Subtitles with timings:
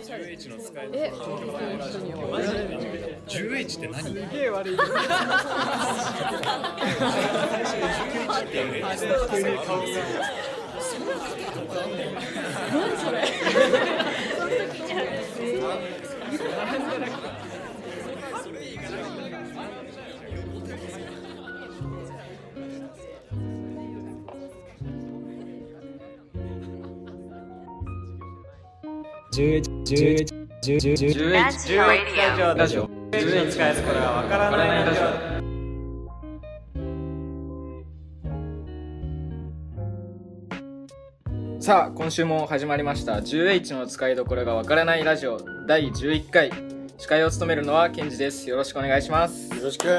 [0.00, 1.12] 10H の使いえ
[3.28, 4.02] 10H って何？
[4.02, 4.76] すげえ悪い。
[4.76, 4.88] 10H
[8.44, 8.88] って何？
[12.72, 13.18] 何それ？
[29.38, 29.44] ラ
[31.52, 31.84] ジオ
[32.56, 34.98] ラジオ10円使えるこれはわからないラジ
[41.56, 46.50] オさあ今週も始まりました 10H の使いどころがわからないラジオ第11回
[46.98, 49.92] 司会を務めるのはケンジですよろしくお願いしますよろしくえ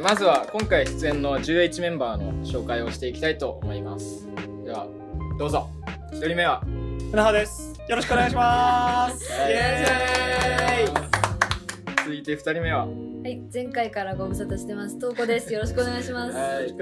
[0.00, 4.26] ーまずは今回出演の 10H メンバーの紹介をしていきたいと思います
[4.64, 4.88] では
[5.38, 5.70] どうぞ
[6.14, 6.62] 1人目は。
[7.10, 7.74] 船葉です。
[7.88, 9.24] よろしくお願いします。
[9.24, 10.94] イエーイ。
[12.04, 12.86] 続いて2人目は。
[12.86, 12.92] は
[13.28, 14.96] い、前回からご無沙汰してます。
[14.96, 15.52] とうこです。
[15.52, 16.36] よろしくお願いします。
[16.36, 16.72] おはい。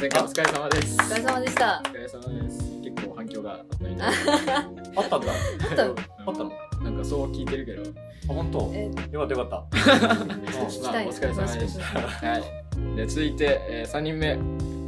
[0.00, 0.96] 前回お疲れ様です。
[0.96, 1.82] 疲れ様でした。
[1.84, 2.80] お疲れ様です。
[2.82, 5.32] 結構反響があったみたいあったんだ。
[5.32, 5.34] あ
[5.74, 5.84] った。
[5.84, 5.94] の
[6.26, 6.52] あったの？
[6.82, 7.82] なんかそう聞いてるけど。
[7.82, 8.72] あ本当？
[8.74, 9.56] えよかったよかった。
[9.56, 11.84] まあお疲れ様でした
[12.26, 12.96] はい。
[12.96, 14.38] で続いて、え3人目。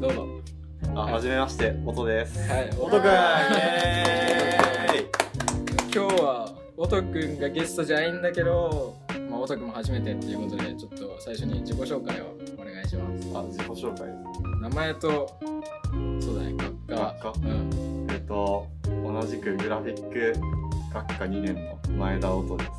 [0.01, 0.27] どうぞ
[0.95, 2.39] あ、はじめまして、音です。
[2.51, 3.01] はいおとくん。
[5.95, 8.99] 今日は音くんがゲストじゃないんだけど
[9.31, 13.31] まあ音くんも初めてっていうことでちょっと最初に自己紹介をお願いします。
[13.35, 14.13] あ、自己紹介で
[14.61, 15.39] 名前と
[16.21, 16.95] そうだね学科。
[16.97, 17.33] 学科？
[17.39, 18.07] うん。
[18.09, 18.15] す。
[18.15, 20.35] えっと、同じくグラフィック
[20.93, 22.71] 学科2年の前田音です。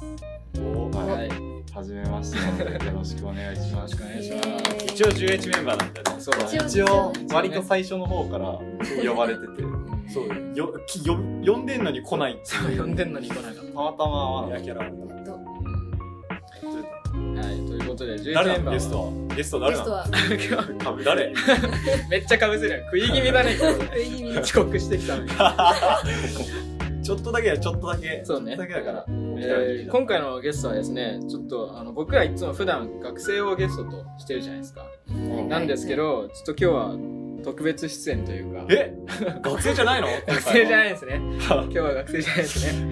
[0.56, 1.06] おは。
[1.06, 1.28] はい。
[1.28, 1.32] い
[1.74, 2.44] はじめましてよ
[2.92, 3.74] ろしくお願いします。
[3.74, 4.40] よろしくお願いしま
[4.80, 4.86] す。
[4.86, 6.22] 一応 10H メンバーなんだよね。
[6.22, 6.58] そうだね。
[6.68, 8.60] 一応、割と最初の方から
[9.08, 9.48] 呼ばれてて、
[10.12, 10.26] そう。
[10.58, 13.62] よきよ呼んでんのに来ないそう呼んでんのに来なかった。
[13.62, 14.86] たまたま、やキャラは
[17.44, 19.12] い、ということで、11誰メンバーなのゲストは？
[19.36, 20.04] ゲスト誰なの？
[20.30, 20.68] ゲストは、は
[21.04, 21.34] 誰？
[22.10, 22.82] めっちゃかぶせる。
[22.86, 24.32] 食い気味だね、今 食い気味。
[24.34, 25.18] 日遅刻してきた。
[27.04, 28.22] ちょっとだけやちょっとだけ。
[28.26, 28.56] そうね。
[28.58, 29.06] だけだから
[29.40, 34.86] えー今回のゲストはですね、ちょっとあの僕らいつも普段学生をゲストとしてるじゃないですか。
[35.48, 36.96] なんですけど、ちょっと今日は
[37.44, 38.94] 特別出演というか、え？
[39.42, 40.08] 学生じゃないの？
[40.28, 41.16] 学生じゃないいですね。
[41.40, 42.90] 今日は学生じゃないですね。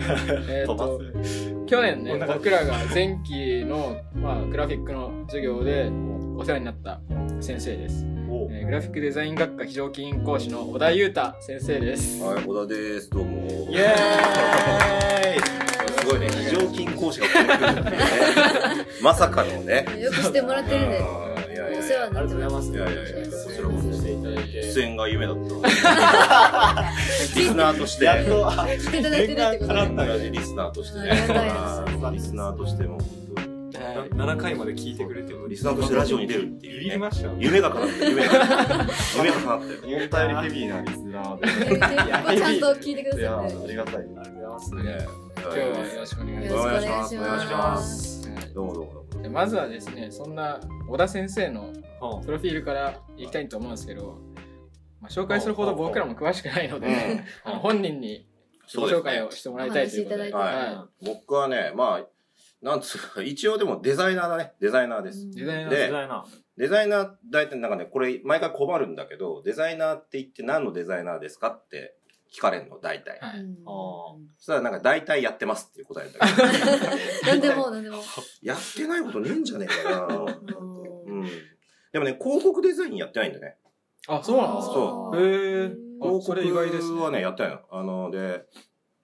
[0.49, 5.89] えー飛ばとす去年ね僕らが前期の、まあ、グラフィックの授業で
[6.37, 7.01] お世話になった
[7.41, 8.05] 先生です。
[8.29, 12.23] おえーグラフィックデザイン学科非常勤講師の小田裕太先生です。
[12.23, 13.09] はい、小田です。
[13.09, 13.47] どうも。
[13.71, 13.81] イエー
[15.81, 17.97] イすごいね、非常勤講師が来てくるんだね。
[19.01, 19.85] まさかのね。
[19.99, 20.99] よくしてもらってるんで、
[22.49, 22.71] ます。
[22.71, 24.61] いやいやいや、こちらこそしていただいて。
[24.61, 26.91] 出演が夢だった。
[27.35, 28.05] リスナーとして。
[28.05, 29.81] やっとあ来ていただいてるってことで。
[29.81, 31.09] 念願叶った同じリスナーとしてね。
[32.11, 32.99] リスナーとしても、本
[33.35, 33.47] 当に。
[33.47, 33.55] はい
[34.15, 36.97] 7回まで聞いてくれてるリスナーとしてラジオに出るってビいう
[37.39, 38.29] 夢が叶った、夢が。
[38.31, 39.57] 叶った
[40.05, 42.37] ったよりヘビーなリスナーで。
[42.39, 43.67] ちゃんと聞いてくださって。
[43.67, 43.95] りがたい。
[43.95, 44.75] ありがとうございます。
[44.75, 47.15] ね今日はよろしくお願いしまよろしくお願いします。
[47.15, 48.53] お願いしますす。
[48.55, 49.21] どうもどうもどうも。
[49.21, 54.19] でまずはですね、そんな小田先生のうんプロフィールからいきたいと思うんですけど、
[54.99, 57.23] まあ、紹介するほど僕らも詳しくないので、
[57.61, 58.27] 本人に
[58.63, 60.23] 自己紹介をしてもらいたいということで。
[60.23, 62.07] お話しいただい僕はね、まあ、
[62.61, 64.53] なんつうか、一応でもデザイナーだね。
[64.59, 65.27] デザイナーです。
[65.27, 65.31] い。
[65.35, 66.25] デザイナーでデザイナ
[66.57, 71.95] デザイナー、大体なんかね、これ毎回困るんだけど、デザイナーって言って何のデザイナーですかって
[72.35, 73.19] 聞かれるの、大体。
[73.19, 73.45] はい
[74.37, 76.41] そしたらなんか大体やってますっていう答えだけ
[77.31, 77.97] ど、 なんでも、なんでも。
[78.41, 80.07] やってないことねえんじゃねえかな。
[80.07, 81.25] うんうん。
[81.93, 83.57] でもね、広告デザインやってないんだね。
[84.07, 85.71] あ、そうなんですかそへえ。
[86.01, 86.91] あ広それ意外ですね。
[86.91, 87.61] 告はね、やってないの。
[87.71, 88.43] あの、で、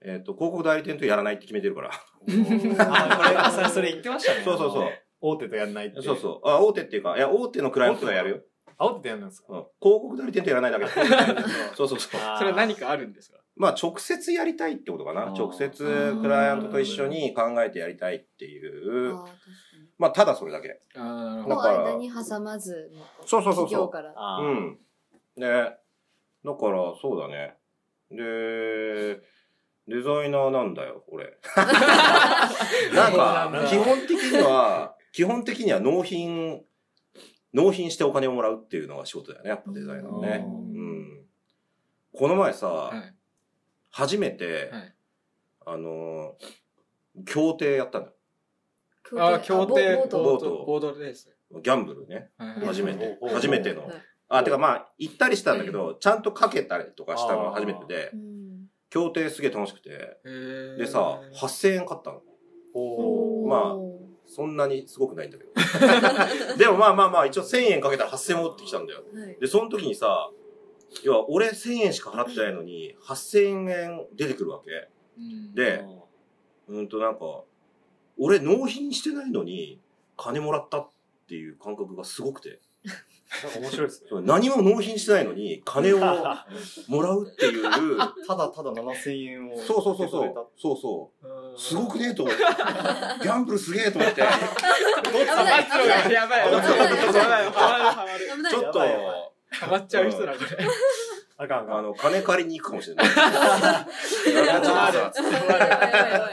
[0.02, 1.90] えっ、と、広告代理店とやらないって決めてるから。
[1.90, 4.88] あこれあそれそれ言ってましたねそうそうそう。
[5.20, 6.48] 大手とやんないってそうそう。
[6.48, 8.40] あ、大手っていうか、いや、大手のクライアントとはやるよ。
[8.82, 9.52] あ大手とやんないんですか？
[9.52, 9.56] うん。
[9.58, 10.86] 広告代理店とやらないだけ。
[11.76, 12.20] そうそうそう。
[12.38, 13.38] それは何かあるんですか？
[13.54, 15.26] まあ、直接やりたいってことかな。
[15.32, 19.14] 直接クライアントと一緒に考えてやりたいっていう。
[19.14, 19.32] あー確か
[19.98, 20.80] まあ、ただそれだけ。
[20.96, 22.90] あだから間に挟まず、
[23.26, 23.64] そうそうそうそう。
[23.66, 24.14] 企業から。
[24.38, 24.78] うん。
[25.36, 27.56] で、だから、そうだね。
[28.10, 29.20] で、
[29.86, 31.38] デザイナーなんだよ、俺。
[32.94, 36.64] なんか、基本的には、基本的には納品、
[37.52, 40.44] 納品してお金をもらうっていうのが仕事だよね、やっぱデザイナーね。
[40.46, 41.24] ううん。
[42.14, 43.14] この前さ、はい。
[43.90, 44.94] 初めて、はい。
[45.66, 48.14] あのー、協定やったんだよ。
[49.18, 50.22] あー、協定、ボボート。
[50.22, 50.64] ボート。
[50.66, 51.30] ボードレース。
[51.50, 52.30] ギャンブルね。
[52.38, 52.66] はいはい。
[52.66, 53.18] 初めて。
[53.34, 53.86] 初めての。
[53.86, 54.02] はい。
[54.28, 58.10] あ、てかまあ、行ったりしたんだけど、ちゃんとかけたりとかしたのが初めてで。
[58.14, 58.42] う、ん。
[58.88, 60.18] 協定すげえ楽しくて、
[60.78, 62.20] でさ、8000円買ったの。
[63.46, 63.76] まあ
[64.34, 65.52] そんなにすごくないんだけど。
[66.56, 69.04] でもまあまあまあ、一応1000円かけたら8000円戻ってきたんだよ。
[69.12, 70.30] はいで、その時にさ、
[71.04, 74.88] 要は俺1000円しか払ってないのに、8000円出てくるわけ。
[75.18, 75.84] うんで、
[76.68, 77.44] うんとなんか、
[78.18, 79.78] 俺納品してないのに、
[80.16, 80.88] 金もらったっ
[81.28, 82.58] ていう感覚がすごくて。
[83.42, 84.06] なんか面白いですね。
[84.10, 85.98] そう何も納品してないのに、金を
[86.88, 87.62] もらうっていう、
[88.26, 89.56] ただただ7000円を。
[89.56, 90.34] そうそうそうそう。
[90.56, 91.26] そうそう。
[91.26, 91.58] うん。
[91.58, 92.42] すごくねえと思って。
[92.42, 94.22] ギャンブルすげえと思って。
[94.22, 96.12] 危ない危ない。
[96.12, 96.50] やばい
[98.50, 98.80] ちょっと、
[99.50, 100.66] ハマっちゃう人だこれ
[101.38, 101.78] あかんあかん。
[101.78, 103.06] あの、金借りに行くかもしれない。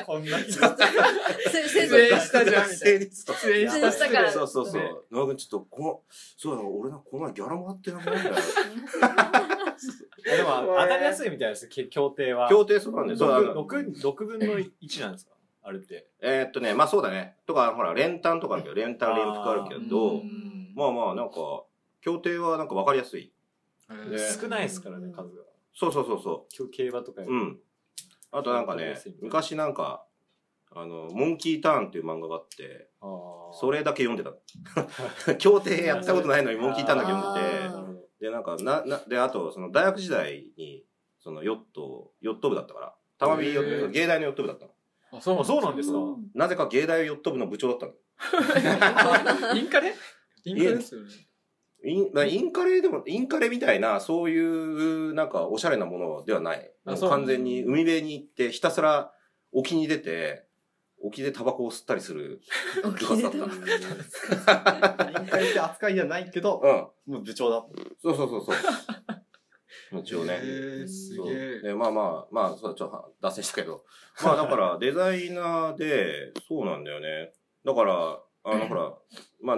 [0.06, 0.52] こんな人。
[0.52, 0.58] 出
[2.02, 2.70] 演したじゃん。
[2.70, 3.26] 出演し
[4.00, 4.90] たからそうそうそうね。
[5.12, 6.02] 野田君ちょっと、この、
[6.38, 8.36] そうだな、俺な、この前ギャラもらってなくないんだよ。
[8.36, 8.42] で
[10.44, 12.50] も、当たりやすいみたいです、き協定は。
[12.50, 13.20] 協定そうなんだよ。
[13.20, 15.32] そうあの6、6分の1なんですか？
[15.64, 16.08] あれって。
[16.22, 17.36] えーっとね、まあそうだね。
[17.46, 21.36] とか、ほら、連単とかあるけど、連単連複あるけどう、んまあまあ、なんか、
[22.02, 23.34] 協定はなんか分かりやすい。
[23.96, 25.44] へね少ないですからね、数が。
[25.74, 27.36] そうそうそうそ今日競馬とかよう。
[27.36, 27.60] ん。
[28.32, 30.06] あとなんかね、昔なんか、
[30.72, 32.90] あの、モンキーターンっていう漫画があって、
[33.60, 34.36] それだけ読んでた。
[35.38, 40.86] 協定やったことないのにモンキーターンだけ読んでて、で、なんか、な、な、で、あと、その大学時代に、
[41.20, 44.72] そのヨット、ヨット部だったから、たまびヨへーット、芸大のヨット部だったの。
[45.12, 45.98] あそうあそうなんですか？
[46.36, 47.94] なぜか芸大ヨット部の部長だったの。
[49.58, 49.96] インカレ？
[50.46, 51.08] インカレですよね
[51.86, 56.72] インまあインカレでも、インカレみたいな、そういう、なんか、おしゃれなものではない。
[56.86, 59.14] 完全に海辺に行って、ひたすら
[59.52, 60.46] 沖に出て、
[61.02, 62.42] 沖でタバコを吸ったりする
[62.84, 63.38] 部活だった。
[65.10, 67.14] 委員会って扱いじゃないけど、うん。
[67.14, 67.66] もう部長だ。
[68.02, 68.56] そうそうそうそう。
[70.02, 70.40] 一応ね。
[70.88, 73.86] すげえで、まあまあ、まあ、そうちょっと脱線したけど。
[74.24, 77.34] まあだから、デザイナーで、そうなんだよね。
[77.66, 78.94] だから、あの、ほら、
[79.42, 79.58] まあ、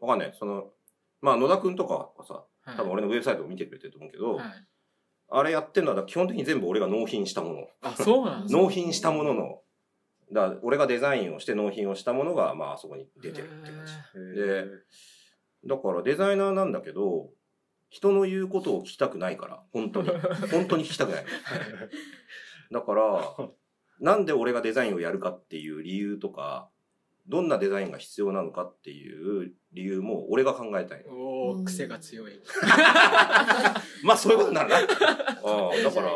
[0.00, 0.34] わかんない。
[0.38, 0.72] その、
[1.20, 2.44] まあ、野田くんとかはさ、
[2.76, 4.46] 多分俺のウェブサイトを見てくれてると思うけど、はい
[5.30, 7.66] あれやってんのは基本的に全部俺が納品したもの。
[7.82, 9.60] あそうなんですか納品したものの、
[10.32, 14.40] だから俺がデザインをして納品をしたものが、まあ、あそこに出てるって感じ。
[14.40, 14.64] で
[15.66, 17.28] だからデザイナーなんだけど、
[17.90, 20.10] 人の言うことを聞きたくないから、本当に。
[20.50, 21.24] 本当に聞きたくない。
[22.70, 23.36] だから、
[24.00, 26.70] なんで俺がデザインをやるかっていう理由とか、
[27.28, 31.12] どんなデザインが必要なのかっていう理由も俺が考えたいの。
[31.12, 32.32] おお癖が強い
[34.02, 34.76] まあそういうことになるな。
[35.44, 36.10] ああだから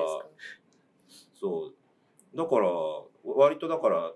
[1.34, 2.36] そう。
[2.36, 2.70] だから、
[3.24, 4.12] 割とだから、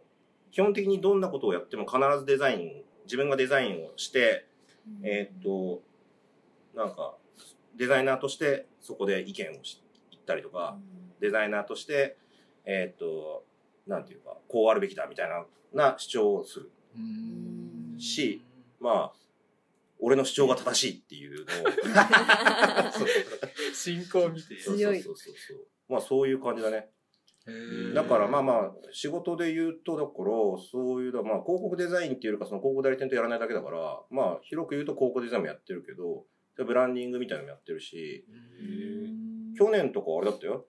[0.52, 4.46] 基本的にどんなことをやっても必ずデザイン、自分がデザインをして、
[5.02, 5.82] えーっと、
[6.75, 7.16] なんか、
[7.75, 9.82] デザイナーとしてそこで意見をし
[10.12, 10.78] 言ったりとか、
[11.20, 12.16] デザイナーとして、
[12.64, 13.44] えーっと、
[13.87, 15.44] なんていうか、こうあるべきだみたいな、
[15.75, 16.70] な主張をする。
[16.96, 18.00] うん。
[18.00, 18.43] し
[18.81, 19.12] まあ、
[19.98, 23.08] 俺の主張が正しいっていうのを、そ う
[23.75, 25.00] 進行見てそう強い。
[25.00, 25.66] そうそうそう。
[25.88, 26.90] まあそういう感じだね。
[27.94, 30.25] だからまあまあ、仕事で言うと、だから、
[30.70, 36.26] そういう、まあ広告デザインっていうよりか、その広告代理店とやらないだけだから、まあ広く言うと広告デザインもやってるけど、
[36.56, 38.25] ブランディングみたいなのもやってるし、
[39.56, 40.66] 去年とかあれだったよ。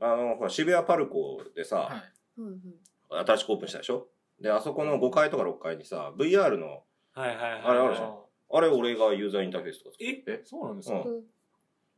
[0.00, 3.24] あの、ほら、渋谷パルコでさ、はい。
[3.26, 4.08] 新しくオープンしたでしょ？
[4.40, 7.62] で、あそこの5階とか6階にさ、VR の、はいはいはい。
[7.64, 8.14] あれあるじゃん
[8.52, 10.40] あれ俺がユーザーインターフェースとか作っえ？
[10.44, 10.98] そうなんですか？
[11.00, 11.24] うん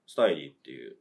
[0.06, 0.96] スタイリーっていう。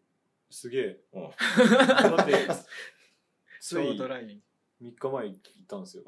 [0.50, 1.00] すげえ。
[1.14, 2.34] うんだって、
[3.62, 4.42] ちょついライン
[4.82, 6.04] 3日前行ったんですよ。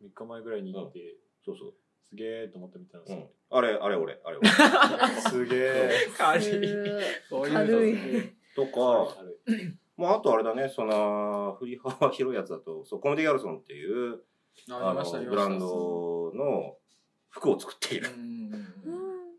[0.00, 0.06] うん。
[0.08, 1.74] 3日前ぐらいに行って、そうそう。
[2.08, 3.58] すげえと思って見たんですようん。。
[3.58, 4.48] あれ、あれ俺、あれ俺。
[5.28, 5.90] すげえ。
[6.16, 6.50] 軽いす
[7.30, 9.16] こういうの軽いとか、
[9.96, 14.22] まああとあれだね、その、振り幅広いやつだと、そう、コメディギャルソンっていう、
[14.70, 16.76] あの、ブランドの
[17.30, 18.08] 服を作っている。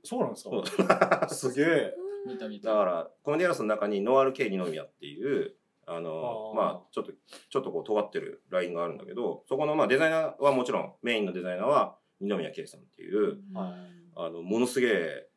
[0.04, 0.50] そうなんです
[0.88, 1.28] か？
[1.30, 1.94] すげえ。
[2.26, 2.70] 見た見た。
[2.72, 6.56] だから、コメディギャルソンの中にノワール系二宮っていう、あの、あー。
[6.56, 7.12] まあちょっと、
[7.50, 13.74] ちょっとこう尖ってるラインがあるんだけど、そこのまあデザイナーはもちろん、メインのデザイナーは二宮圭さんっていう、はい。
[14.16, 15.30] あの、ものすげえ、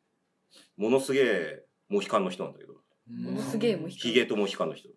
[0.77, 2.73] ものすげえモヒカンの人なんだけど、
[3.07, 4.89] ものすげえもうヒゲとモヒカンの人。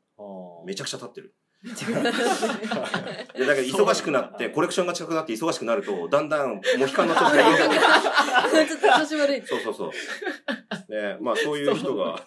[0.66, 1.34] めちゃくちゃ立ってる。
[1.62, 2.12] めちで、だ
[3.56, 7.80] けど忙しくなって、コレクションが近くなって忙しくなると、だんだんモヒカンの調子が良くなる。
[8.74, 9.42] ょっと調子悪い。
[9.44, 9.90] そうそうそう。
[10.92, 12.24] ね、まあそういう人が、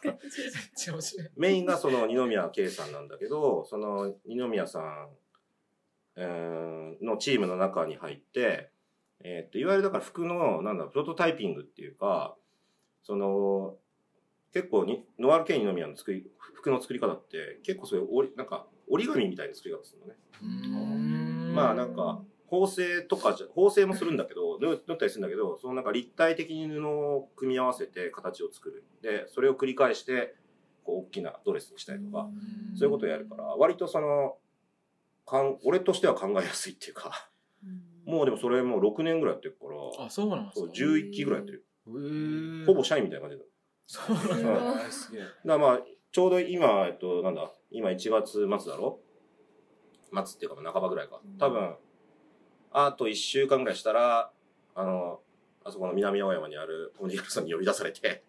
[1.38, 5.10] メインがその二宮圭さんなんだけど、その二宮さん、
[6.18, 8.70] えーのチームの中に入って、
[9.24, 12.36] えーっと、いわゆるだから服の、なんだ、プロトタイピングっていうか、
[13.04, 13.76] その、
[14.54, 20.16] 結構に、ノワールケイニ宮の作り、服の作り方って、結構そういうなんか、折り紙みたいな作り方するのね。
[20.42, 28.84] うんまあなんか、縫製とかじゃ、縫製もするんだけど、縫縫ったりするんだけど、そのなんか立体的に布を組み合わせて形を作る。
[29.02, 30.36] で、それを繰り返して、
[30.84, 32.30] こう、大きなドレスにしたりとか、
[32.76, 34.38] そういうことをやるから、割とその、
[35.26, 37.30] かん俺としては考えやすいっていうか、
[38.06, 39.68] もうでもそれもう6年ぐらいやってるか
[40.00, 40.66] ら、あ、そうなんですか？
[40.66, 41.66] そう、11期ぐらいやってる。
[42.66, 43.44] ほぼ社員みたいな感じだ。
[43.88, 44.92] そうなんうんだ。
[44.92, 45.22] すげえ。
[45.22, 45.80] だからまあ、
[46.12, 49.00] ちょうど今、えっと、なんだ、今1月末だろ？
[50.14, 51.22] 末っていうかまあ半ばぐらいか。
[51.40, 51.76] 多分、
[52.72, 54.32] あと1週間ぐらいしたら、
[54.76, 55.20] あの、
[55.64, 58.24] あそこの南青山にあるコメディアルさんに呼び出されて、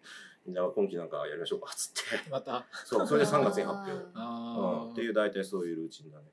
[0.45, 2.29] みんな今期なんかやりましょうか、つって。
[2.29, 2.65] また。
[2.85, 3.91] そう、それで3月に発表。
[4.13, 4.83] ああ。
[4.85, 6.25] うん、っていう大体そういうルーチンだね。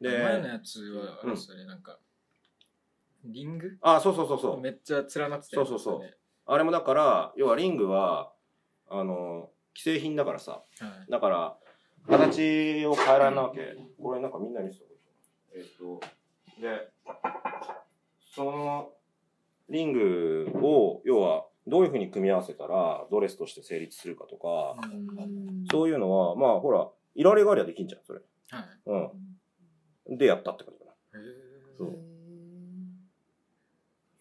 [0.00, 1.98] で、前のやつは、あれですよね、なんか、
[3.24, 3.78] リング？
[3.82, 4.60] あ、そうそうそうそう。
[4.60, 8.32] めっちゃ連なってたねそうそうそうあれもだから、要はリングは、
[8.88, 11.56] あの、既製品だからさ、はいだから、
[12.08, 13.76] 形を変えられないわけ。
[14.02, 15.00] これなんかみんなに見せたこと
[15.56, 16.00] えっと、
[16.60, 16.92] で、
[18.34, 18.92] その、
[19.68, 24.76] リングを、要は、どういうふうに組み合わせたら、ドレスとして成立するかとか、
[25.70, 28.20] そういうのは、まあ、ほら、いられがありゃできんじゃん、それ。
[28.50, 28.64] はい。
[30.08, 30.18] うん。
[30.18, 31.20] で、やったって感じかな。
[31.20, 32.10] へーそう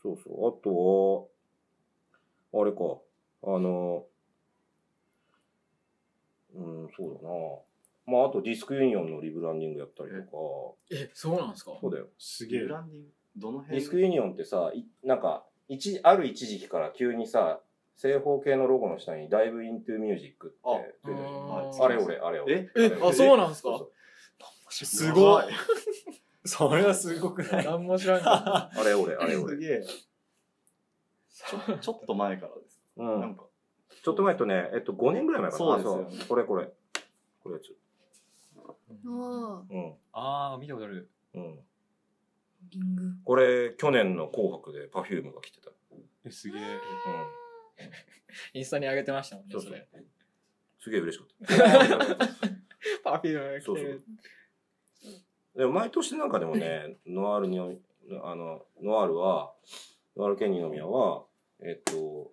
[0.01, 0.49] そうそう。
[0.49, 1.29] あと
[2.51, 2.79] は、あれか、
[3.43, 4.05] あの、
[6.55, 7.29] うん、そうだな。
[8.09, 11.71] まあ、あとディスクユニオンのリブランディングやったりとえ、そうなんですか？
[11.71, 12.07] か、そうだよ。
[12.17, 12.67] すげえブ。
[12.69, 13.77] ランディングどの辺？
[13.79, 17.59] ディスクユニオンってさ、いなんか、一、ある一時期から急にさ、
[17.95, 20.69] 正方形のロゴの下に Dive into Music ってあ
[21.01, 22.53] ついてるじゃんあーあれ俺、あれ俺。
[22.55, 22.69] え？
[22.75, 23.69] え、あ、そうなんですか？
[23.77, 23.91] そう
[24.71, 25.43] すごい。
[26.45, 27.65] それはすごくない？
[27.65, 29.55] 何も知らんかそうあれ俺、あれ俺。
[29.55, 29.83] すげえ。
[29.83, 32.81] ちょちょっと前からです。
[32.97, 33.35] うなんん。
[33.35, 33.45] か、
[34.03, 35.57] ちょっと前とね、えっと、5年ぐらい前かな。
[35.57, 36.69] そうですよねあこれこれ。
[37.43, 37.75] これやつ。
[39.05, 39.93] あうん。
[40.13, 41.09] ああ、見たことある。
[41.33, 41.59] うん。
[42.69, 43.03] リング。
[43.23, 45.71] これ、去年の紅白で Perfume が来てた。
[46.25, 46.61] えすげえ。
[46.61, 46.79] うん。
[48.53, 49.87] インスタに上げてましたもんね、そうそうそれ。
[50.79, 52.27] すげえ嬉しかった。
[53.03, 54.03] パフュームが来そうそうてる。
[55.55, 59.53] でも毎年なんかでもね、ノワールに、あの、ノワールは、
[60.15, 61.25] ノワールケニーの宮は、
[61.61, 62.31] えっと、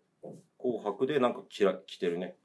[0.59, 2.37] 紅白でなんか着ら着てるね。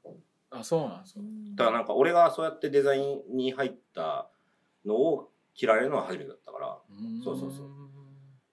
[0.52, 1.20] あ、そうなんですか。
[1.56, 4.30] だからなんか俺がそうやってデザインに入った
[4.84, 6.78] のを着られるのは初めてだったから、
[7.24, 7.70] そうそうそう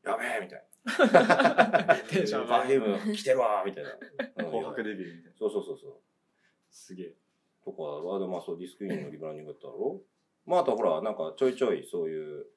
[0.06, 1.96] やべえみたいな。
[2.10, 3.92] テンション上パがるフューム着てるわみたいな。
[3.92, 3.94] う
[4.44, 6.02] ん紅白デビューみたいそうそうそうそう。
[6.70, 7.16] すげえ。
[7.64, 10.02] とかは、でまあそうディスクユニオンのリブランディングだったろ
[10.46, 12.48] まああとほら、なんかちょいちょいそういう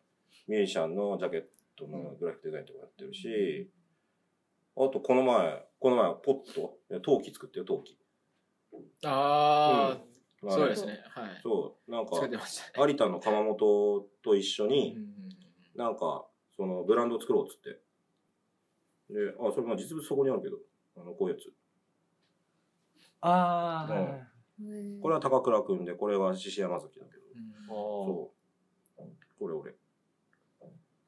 [0.46, 1.44] ミュージシャンのジャケッ
[1.76, 3.70] トのグラフィックデザインとかやってるし、
[4.76, 7.98] あとこの前、この前ポット、陶器作ってよ、陶器。
[9.04, 9.98] あ
[10.42, 11.02] うんあ、そうですね。
[11.08, 11.40] はい。
[11.42, 12.92] そう、なんか作ってましたね。
[12.92, 15.12] 有田の窯元と一緒うんに、うん
[15.74, 17.80] なんか、そのブランドを作ろうっつって。
[19.10, 20.58] で、あ、それまあ実物そこにあるけど、
[20.96, 21.50] あの、こういうやつ。
[23.22, 23.94] ああ、
[24.60, 27.22] うんこれは高倉くんで、これは獅子山崎だけど。
[27.34, 28.32] うんそ
[28.98, 29.02] う。
[29.38, 29.74] これ俺。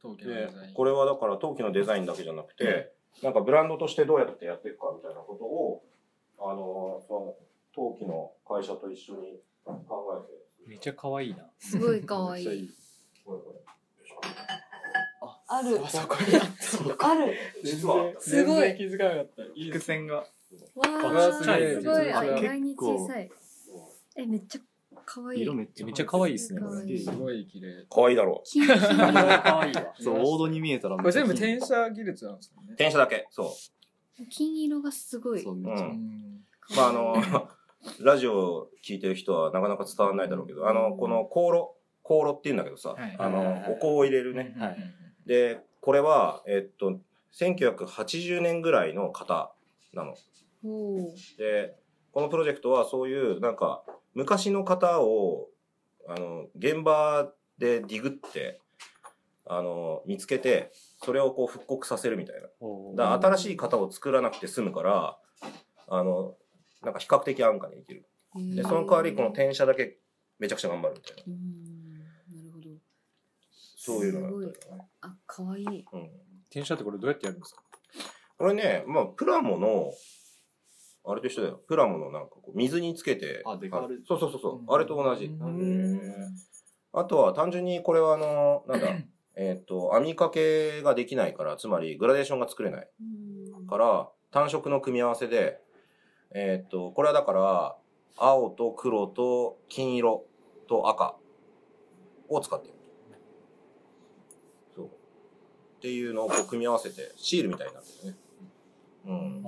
[0.00, 0.74] 陶器のでデザイン。
[0.74, 2.92] これはだから陶器のデザインだけじゃなくて、
[3.22, 5.84] なんかブランドとしてどうやってやっていくかみたいなことを、
[6.38, 7.34] あの、その
[7.74, 9.74] 陶器の会社と一緒に考
[10.24, 10.44] えて。
[10.66, 11.44] めっちゃ可愛いな。
[11.58, 12.46] すごい可愛い。
[12.46, 12.70] めっちゃいい。
[13.24, 13.60] これこれ。
[15.46, 15.84] ある。
[15.84, 17.08] あそこにあった。
[17.10, 17.34] ある。
[17.62, 19.42] 実はすごい全然気づかなかった。
[19.42, 19.74] いいな。
[19.74, 20.14] 伏線が。
[20.14, 20.22] わ
[21.12, 22.12] わあ、すすごい。
[22.12, 23.30] あ、結構意外に小さい。
[24.16, 24.60] え、めっちゃ
[25.04, 25.42] 可愛い。
[25.42, 26.60] 色めっちゃめっちゃ可愛いですね。
[26.98, 27.86] すごい綺麗。
[27.90, 29.94] 可愛いだろ金金色可愛いわ。
[29.98, 32.72] そう、オードに見えたらこれ全部点転写技術なんですよねう。。
[32.74, 33.26] 転写だけ。
[33.30, 33.56] そ
[34.20, 34.26] う。
[34.30, 35.42] 金色がすごい。
[35.42, 35.86] そう、めうっちゃ。
[35.86, 36.40] ん
[36.76, 37.48] まああの、
[38.00, 41.76] ラジオ聞いてる人はなかなか伝わらないだろうけど、あの、この香炉、
[42.06, 44.54] 香炉って言うんだけどさ、はいあの、お香を入れるね。
[44.58, 44.76] はい
[45.26, 46.98] で、これは、えっと、
[47.38, 49.52] 1980年ぐらいの型
[49.92, 50.14] なの。
[51.38, 51.76] で、
[52.12, 53.82] このプロジェクトはそういう、なんか、
[54.14, 55.48] 昔の型を、
[56.08, 58.60] あの、現場でディグって、
[59.46, 60.70] あの、見つけて、
[61.02, 62.48] それをこう復刻させるみたいな。
[62.94, 65.18] だ新しい型を作らなくて済むから、
[65.88, 66.36] あの、
[66.84, 68.06] なんか比較的安価にできる。
[68.54, 69.98] で、その代わりこの転写だけ
[70.38, 71.22] めちゃくちゃ頑張るみたいな。
[71.26, 71.94] うん。
[72.36, 72.68] なるほど。
[73.76, 74.88] そういうのがあったりね。
[75.02, 75.84] あ、可愛い。
[75.92, 76.10] うん。
[76.50, 77.62] 転写ってこれどうやってやるんですか？
[78.38, 79.92] これね、まあ、プラモの、
[81.06, 81.60] あれと一緒だよ。
[81.68, 83.42] プラモのなんかこう、水につけて。
[83.46, 84.58] あデカールそうそうそうそう。
[84.60, 85.30] うんあれと同じ。
[86.92, 88.88] あとは単純にこれはあの、なんだ、
[89.36, 92.88] えっと、網掛けができないから、つまりグラデーションが作れない
[93.58, 95.60] うんから、単色の組み合わせで、
[96.34, 97.76] えっと、これはだから、
[98.16, 100.26] 青と黒と金色
[100.68, 101.16] と赤
[102.28, 102.74] を使ってる。
[104.74, 104.86] そう。
[104.86, 104.90] っ
[105.80, 108.18] ていうのをこう組み合わせて、シールみたいになってるね。
[109.06, 109.42] うん。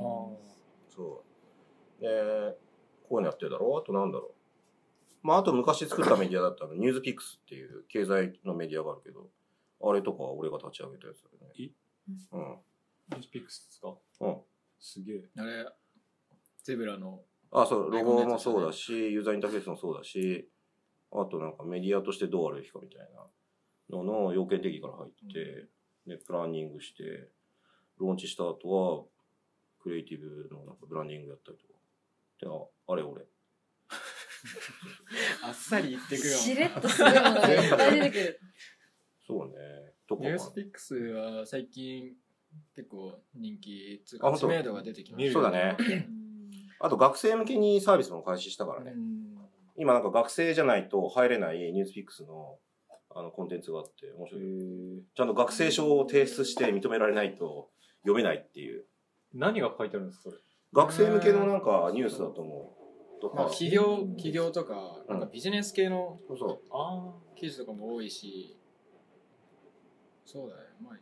[0.88, 1.24] そ
[2.00, 2.02] う。
[2.02, 2.56] で、
[3.08, 3.68] こういうのやってるだろ？
[3.76, 5.26] うあとなんだろう？
[5.26, 9.28] まあ、あと昔作ったメディアだったの、ニュースピックスっていう経済のメディアがあるけど、
[9.82, 11.72] あれとかは俺が立ち上げたやつだよね。
[12.32, 12.58] うん。
[13.10, 13.94] ニュースピックスですか？
[14.20, 14.36] うん。
[14.78, 15.24] すげえ。
[15.36, 15.66] あれ、
[16.66, 20.50] ゼブラの、あ、そう、ロゴもそうだし、ユーザーインターフェースもそうだし、
[21.12, 23.24] あとなんかメディアとしてどうあるべきかみたいな
[23.96, 25.68] のの要件定義から入って、
[26.08, 27.30] で、プランニングして、
[27.98, 29.04] ローンチした後は、
[29.80, 31.74] クリエイティブのなんかブランディングやったりとか。
[32.40, 32.50] で、あ
[32.92, 33.22] あれ俺。
[35.44, 36.34] あっさり言ってくよ。
[36.34, 38.40] しれっとするものがいっぱい出てくる。
[39.24, 39.54] そうね。
[40.08, 42.16] とかニュースピックスは最近
[42.74, 45.32] 結構人気、つうあ本当か知名度が出てきました。
[45.32, 45.76] そうだね。
[46.80, 48.92] あと学生向けにサービスも開始したからね。
[48.94, 49.36] うん
[49.78, 52.56] 今なんか学生じゃないと入れないニュースピックスの
[53.14, 54.42] あのコンテンツがあって面白い。
[55.14, 57.68] ちゃんと学生証を提出して認められないと
[58.02, 58.86] 読めないっていう。
[59.34, 60.36] 何が書いてあるんですかそれ？
[60.72, 62.74] 学生向けのなんかニュースだと思
[63.18, 63.20] う。
[63.20, 63.36] とか。
[63.36, 68.56] まあ、企業、企業とか、なんかビジネス系のそうそあ記事とかも多いし、
[70.24, 70.62] そうだね。
[70.82, 70.94] まあ、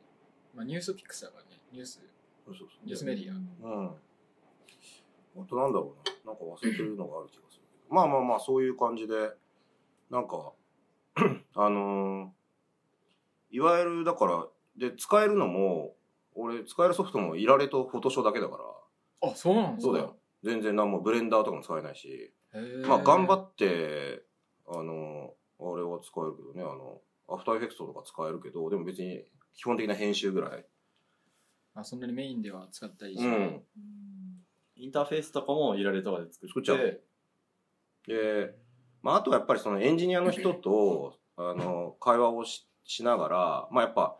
[0.54, 1.60] まあ、ニュースピックスだからね。
[1.72, 2.02] ニュース、う。
[2.46, 3.34] そうそうニュースメディア。
[3.34, 3.94] うん。
[5.36, 6.32] あとなんだろうな。
[6.32, 7.94] なんか忘れてるのがある気がするけど。
[7.94, 9.30] まあまあまあ、そういう感じで、
[10.10, 10.52] なんか、
[11.54, 12.30] あのー
[13.50, 15.94] いわゆる、だから、で、使えるのも、
[16.34, 18.56] 俺、使えるソフトもいられとフォトショーだけだか
[19.22, 19.92] ら、あ、そうなんですか？
[19.92, 20.16] そうだよ。。
[20.42, 22.32] 全然なんもブレンダーとかも使えないし、
[22.88, 24.24] まあ頑張って、
[24.66, 29.24] あの、あれは使えるけどね、あの、アフターエフェクトとか使えるけど、でも別に
[29.54, 30.66] 基本的な編集ぐらい。
[31.74, 33.36] あ、そんなにメインでは使ったりしない。
[33.36, 33.62] うん。
[34.76, 36.48] インターフェースとかもいられとかで作って。
[36.48, 37.00] 作っちゃう。
[38.06, 38.54] で、
[39.02, 44.16] まああとはやっぱりそのエンジニアの人と、 あの、会話をししながら、まあやっぱ、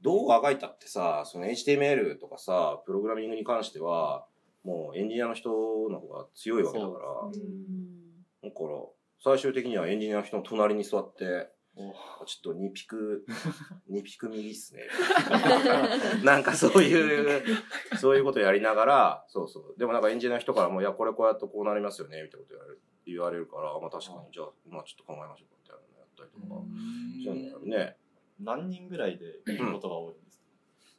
[0.00, 4.26] どうあがいたってさ、その HTML とかさ、プログラミングに関しては、
[4.64, 8.82] もうエンジニアの人の方が強いわけだから、だから、
[9.22, 11.59] 最終的にはエンジニアの人の隣に座って、お
[12.26, 13.24] ちょっと2ピク、
[13.90, 14.88] 2ピク右っすね。
[16.24, 17.42] なんかそういう、
[17.98, 19.74] そういうことやりながら、そうそう。
[19.78, 26.46] でもなんかエンジニアの人からも、いや、これこうやってこうなりますよね、みたいなこと言われる言われるから、まあ確かに、じゃあ、まあちょっと考えましょうか、みたいなのやったりとか、
[27.24, 27.96] そういうのやるね。
[28.38, 30.44] 何人ぐらいでやることが多いんですか、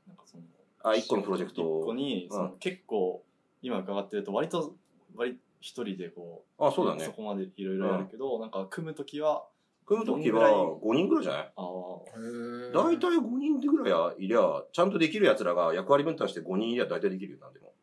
[0.08, 0.44] なんかその
[0.84, 3.24] あ、1個のプロジェクト一個に、うん結構、
[3.62, 4.76] 今伺ってると割と、
[5.16, 7.12] 割一人でこう、あ、そうだねそ。
[7.12, 9.46] こまでいろいろやるけど、なんか組むときは、
[9.86, 10.50] 組むときは
[10.82, 11.52] 5人ぐらいじゃない？
[11.56, 17.74] ああ、へー大体5人ぐらいはいりゃ、ちゃんとできる奴らが役割分担して5人いりゃ大体できるよ、なんでも。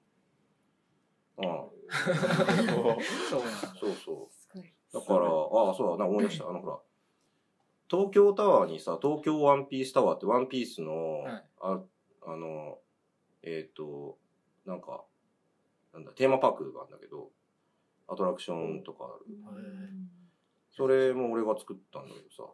[1.38, 1.44] うん。
[3.30, 3.92] そう。
[4.04, 4.61] そう。
[4.92, 6.48] だから、ああ、そうだな、思い出した。
[6.48, 6.78] あの、ほら、
[7.90, 11.80] 東京タワーにさ、東京ワンピースタワーってワンピースの、はいあ
[12.26, 12.78] あの、
[13.42, 14.18] えっ、と、
[14.66, 15.04] なんか、
[15.94, 17.30] なんだ、テーマパークがあるんだけど、
[18.06, 19.24] アトラクションとかある。
[20.78, 22.44] それも俺が作ったんだけどさ、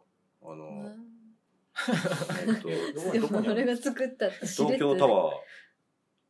[0.43, 0.91] あの、
[2.41, 3.53] えっ、と、 どこでどこにある？
[3.53, 5.31] も俺が作ったっ東と京タワ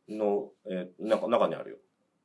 [0.08, 1.76] ーの、えー中中にあるよ。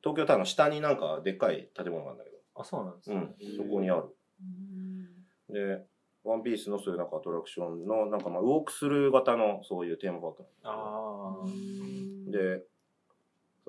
[0.02, 3.16] 東京タワーの下になんかでっかい建物があるんだけど、あ、そうなんですね。
[3.16, 4.14] うん、そこにある。
[4.40, 5.08] うん
[5.48, 5.84] で、
[6.24, 12.30] ワンピースのそういうなんかアトラクションの、なんかまあウォークスルー型のそういうテーマパークああ。
[12.30, 12.64] で、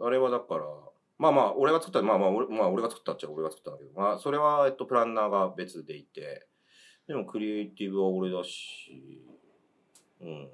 [0.02, 0.66] あれはだから、
[1.18, 6.48] まあまあ、俺が作った、まあまあ、俺まあ、俺が作ったっちゃ俺が作ったんだけど、まあ、それは、えっと、プランナーが別でいて、
[7.08, 9.22] でも、クリエイティブは俺だし、
[10.22, 10.50] うん。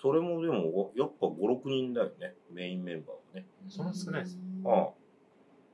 [0.00, 2.34] それもでも、やっぱ5、6人だよね。
[2.50, 3.46] メインメンバーはね。
[3.68, 4.90] そんな少ないですああ。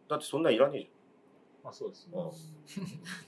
[0.09, 0.91] だってそんなんいらねえじ
[1.65, 2.15] あ、そうですね。
[2.17, 2.25] ゃん。
[2.25, 2.31] うん。
[2.31, 2.35] い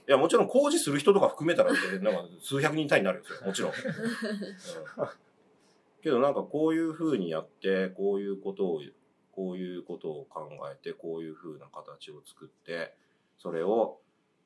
[0.07, 3.71] や、もちろん工事する人とか含めたら、なんか数百人単位になるよ、それもちろん。
[4.97, 5.07] うん
[6.01, 8.81] けどなんかこういう風にやって、こういうことを、
[9.41, 12.93] こういうことを考えて、こういう風な形を作って、
[13.39, 13.97] それを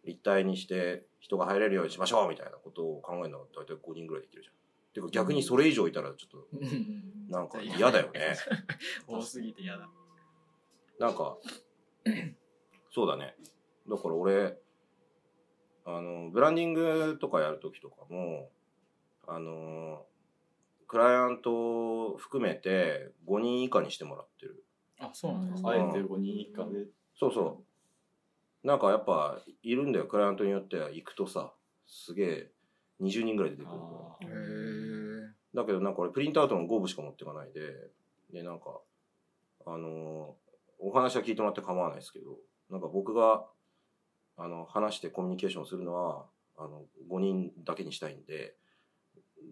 [0.05, 4.55] 立体にして人が入れるようにしましょうみたいなことを考えるのが大体5人ぐらいできるじゃん。
[4.93, 8.37] てか逆にそれ以上いたらちょっとうんなんか嫌だよね。
[9.05, 9.89] 多すぎて嫌だ。
[10.97, 11.37] なんか、
[12.89, 13.35] そうだね。
[13.89, 14.57] だから俺、
[15.83, 18.49] あの、ブランディングとかやるときとかも、
[19.27, 20.05] あの、
[20.87, 24.64] クライアントを含めて5人以下にしてもらってる。
[24.99, 25.69] あ、そうなんですか。
[25.69, 26.85] あえて5人以下で、
[27.17, 27.63] そうそ
[28.63, 28.67] う。
[28.67, 31.53] なんかやっぱ、いるんだよ、クライアントによっては行くとさ、
[31.87, 32.51] すげえ、
[33.01, 34.27] 20人ぐらい出てくるから。
[34.29, 37.61] あへーだけどなんか俺プリントアウトの5部しか持っていかないで、
[38.31, 38.81] で、なんか、
[39.65, 40.45] あのー
[40.77, 42.37] お話は聞いてもらって構わないですけど、
[42.69, 43.45] なんか僕が、
[44.35, 46.25] あの、話してコミュニケーションするのは、
[46.57, 48.57] あの、5人だけにしたいんで、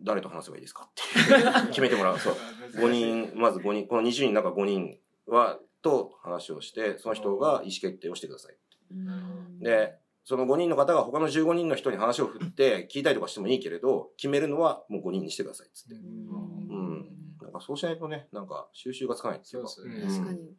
[0.03, 1.01] 誰と話せばいいですかって
[1.69, 2.19] 決めてもらう。
[2.19, 2.33] そう。
[2.75, 8.57] 5人、まず5人、この20人の中5人は、と話をして、その人が意思決定をしてください。
[8.91, 15.95] うんで、その5人の方が他の15人の人に話を振って 聞いたりとかしてもいいけれど、決めるのはもう5人にしてくださいっつって。
[15.95, 17.37] うん。
[17.41, 19.67] なんかそうしないとね、なんか収集がつかないんですよ。
[19.67, 20.57] そうですねうん確かに。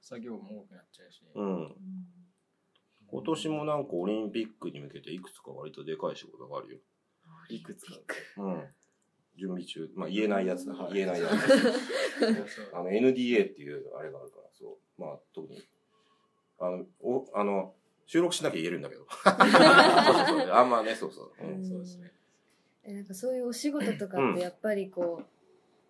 [0.00, 1.22] 作業も多くなっちゃうし。
[1.34, 1.76] うん。
[3.06, 6.80] 今年もなんかオリンピックに向けていくつか割とでかい仕事があるよ。
[7.48, 7.92] いくつか。
[8.38, 8.74] うん。
[9.36, 9.88] 準備中。
[9.94, 10.74] まあ言えないやつだ。
[10.74, 11.32] はい言えないやつ。
[12.72, 15.00] あの NDA っていうあれがあるから、そう。
[15.00, 15.62] まあ特に。
[16.58, 17.74] あの、お、あの、
[18.06, 19.06] 収録しなきゃ言えるんだけど。
[19.10, 20.50] そうそうそう。
[20.50, 21.32] あんまね、そうそう。
[21.44, 21.64] うん。
[21.66, 22.12] そうですね。
[22.84, 25.22] えなんかそういうお仕事とかってやっぱりこ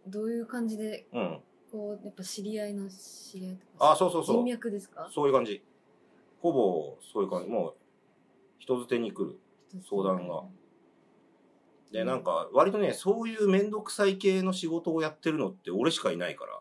[0.07, 1.43] う、どういう感じでうん。
[1.71, 4.37] こうやっぱ知り合いの知り合いとかあ、そうそうそう。
[4.37, 5.09] 人脈ですか？
[5.13, 5.63] そういう感じ。
[6.41, 7.49] ほぼそういう感じ。
[7.51, 7.75] もう、
[8.59, 9.39] 人づてに来る。
[9.91, 10.45] 相談が
[11.95, 16.61] で、なんか、割とね、そういうめんどくさい系の仕事をやってるのって俺しかいないから、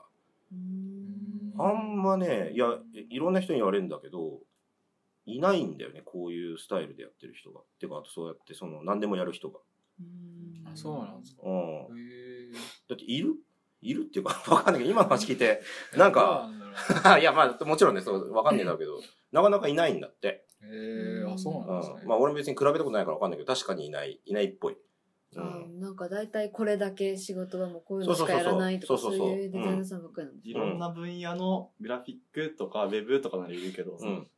[0.52, 2.78] うんあんまね、いや、
[3.10, 4.42] いろんな人に言われるんだけど、
[5.26, 7.62] いないんだよね、こういうスタイルでやってる人が。
[7.80, 9.60] てか、あとそうやって、その、何でもやる人が。
[10.00, 11.42] うんあ、そうなんですか。
[11.46, 12.52] うん。
[12.90, 13.36] だって、いる？
[13.82, 15.62] いるっていうか、 わかんないけど、今の話聞いて、
[15.98, 16.48] なんか、
[17.20, 20.46] いや、まあ、もちろんね、そう、わかんないんだけど、なかなかいないんだって。
[20.62, 22.08] へえ、あ、そうなんですねうん。。
[22.08, 24.78] まあ、俺も別に比べたことないからわかんないけど、確かにいない、いないっぽい。
[25.36, 25.80] うあん。
[25.80, 33.98] なんか大体これだけ仕事はもうこういうのしかやらないとかそういうデザイナーさんばっかりなんですいろんな分野のグラフィックとかウェブとかなら言うけど、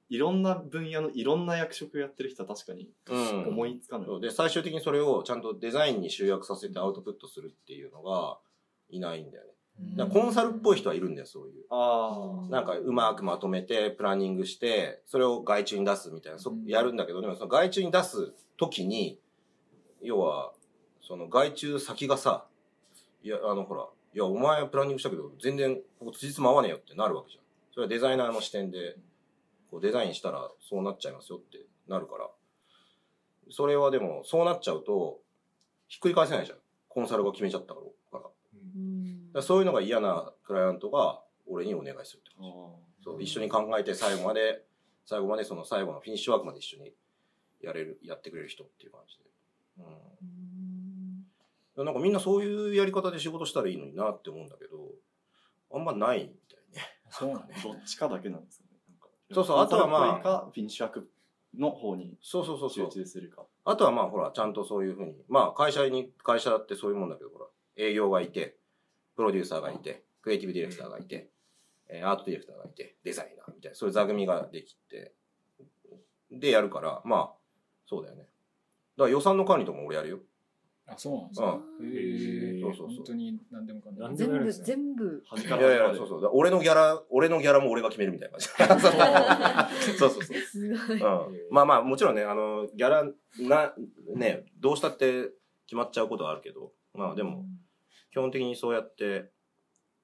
[0.09, 3.47] いろんな分野のいろんな役職やってる人は確かにうん。
[3.47, 4.07] 思いつかない。
[4.07, 8.37] そうで、最終的にそれをちゃんとデザインに集約させてアウトプットするっていうのが
[8.89, 9.55] いないんだよね。
[9.97, 11.65] だコンサルっぽい人はいるんだよ、そういう。
[11.69, 12.49] ああ。
[12.49, 19.19] なんかうまくまとめて、プランニングして、それを外注に出すみたいな、そうんやるんだけど、でもその外注に出す時に、
[20.01, 20.53] 要は、
[21.07, 22.45] その外注先がさ、
[23.23, 27.43] いや、あのほら、いや、お前プランニングしたけど、全然、ここ辻褄合わねえよってなるわけじゃん。
[27.73, 28.95] それはデザイナーの視点で、
[29.69, 32.29] こうデザインしたらそうなっちゃいますよってなるから。
[33.51, 35.19] それはでも、そうなっちゃうと、
[35.87, 36.57] ひっくり返せないじゃん。
[36.89, 38.19] コンサルが決めちゃったから。
[38.19, 38.31] だか
[38.75, 42.51] うんらそういうのが嫌なクライアントが俺にお願いするってあ感じ。
[42.51, 44.63] ーそう、一緒に考えて最後まで、
[45.05, 46.93] 最後までその最後のフィニッシュワークまで一緒に
[47.61, 49.23] やれる、やってくれる人っていう感じで。
[49.79, 49.85] うん。
[51.77, 54.77] なんかみんなそういうやり方で仕事したらいいのになって思うんだけど、
[55.73, 56.81] あんまないみたいね。
[57.09, 57.55] そうなんだ。
[57.61, 58.75] どっちかだけなんですよね。
[59.33, 61.09] そうそうあとはまあフィニッシュ枠
[61.57, 62.99] の方にそうそうそうそう集。
[63.01, 63.43] 中するか。
[63.65, 67.45] あとはまあほら、ちゃんとそういうふうに、まあ会社に、会社ってそういうもんだけど、ほら、
[67.77, 68.57] 営業がいて、
[69.15, 71.29] プロデューサーがいて、クリエイティブディレクターがいて、
[71.89, 75.13] えーアートディレクターがいて、デザイナーみたいな、そういう座組ができて、
[76.31, 77.33] でやるから、まあ、
[77.87, 78.23] そうだよね。
[78.23, 78.29] だか
[79.05, 80.19] ら予算の管理とかも俺やるよ。
[80.87, 81.59] あ、そうなんですか。
[81.79, 81.87] うん。
[81.87, 82.61] へえ。
[82.61, 84.15] そうそうそう本当に何でもかんでも。
[84.15, 86.31] 全部全部端いから端までやいや、そうそう。
[86.33, 89.87] 俺のギャラ、俺のギャラも俺が決めるみたいな感じ。
[89.97, 90.37] そうそうそう。
[90.39, 91.47] すごいうん。
[91.49, 93.03] まあまあ、もちろんね、あの、ギャラ
[93.39, 93.73] な、
[94.13, 95.31] ね、どうしたって
[95.65, 97.45] 決まっちゃうことはあるけど、まあでも、
[98.11, 99.31] 基本的にそうやって、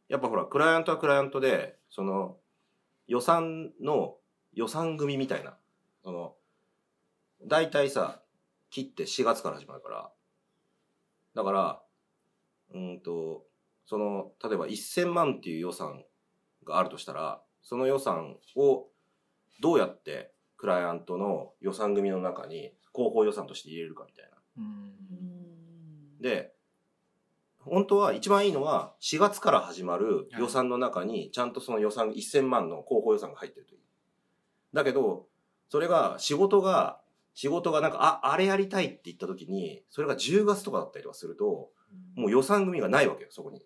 [0.10, 2.38] やっぱほら、クライアントはクライアントで、その、
[3.08, 4.17] 予算の、
[4.54, 5.58] 予算組みたいな、
[6.04, 6.36] その、
[7.46, 8.22] 大体さ、
[8.70, 10.12] 切って4月から始まるから、
[11.36, 11.82] だから、
[12.74, 13.46] うーんと、
[13.86, 16.04] その、例えば1000万っていう予算
[16.65, 18.88] があるとしたら、その予算を
[19.62, 24.38] どうやってクライアントの予算組の中に広報予算として入れるかみたいな。
[24.58, 26.22] うん。
[26.22, 26.54] で、
[27.60, 33.82] 本当は一番いいのは4月から始まる予算の中にちゃんとその予算1000万の広報予算が入ってるといい。
[34.74, 35.28] だけど、
[35.70, 37.00] それが仕事が、
[37.34, 41.72] 仕事がなんか、あ、あれやりたいって言った時に、それが10月とかだったりとかすると、
[42.15, 43.65] もう予算組がないわけよ、そこに。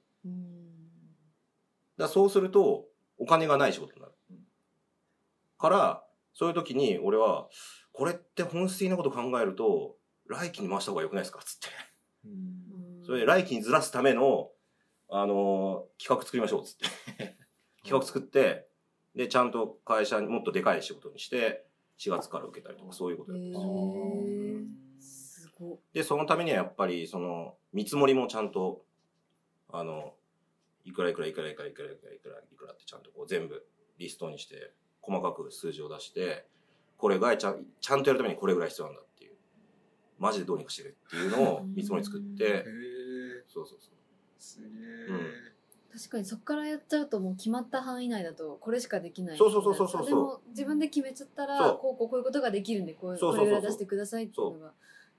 [1.97, 2.85] だそうすると、
[3.17, 4.13] お金がない仕事になる。
[5.57, 7.47] から、そういう時に俺は、
[7.93, 9.95] これって本質的なこと考えると、
[10.27, 11.67] 来期に回した方が良くないですかつって。
[13.05, 14.49] それで来期にずらすための、
[15.09, 16.85] あのー企画作りましょう、つって。
[17.83, 18.67] 企画作って、
[19.15, 21.64] で、ちゃんと会社にもっとでかい仕事にして、
[21.97, 24.65] 4月から受けたりとか、そういうことやってるん
[24.97, 25.49] です
[25.93, 28.83] で、そのためにはやっぱり、その、見積もりもちゃんと、
[29.71, 30.13] あの、
[30.83, 33.65] いくらいくらいくらいくらいくらいくらいくらいくらってちゃんとこう全部
[33.97, 36.47] リストにして、細かく数字を出して、
[36.97, 39.35] これがちゃんちゃんとやるためにこれぐらい必要なんだっていう。
[40.19, 42.63] マジでどうにかしてくれっていうのを見積もり作っへて、え。
[43.47, 43.93] そうそうそう。
[44.37, 44.69] すげえ。
[44.69, 45.54] うん
[45.95, 49.37] 確かにそこからやっちゃうともう決まった範囲内だとこれしかできない。
[49.37, 50.05] そうそうそうそうそう。
[50.05, 54.73] でも自分で決めちゃったらこうこうこういうことができるんでこうこれぐらい出してくださいっていうのが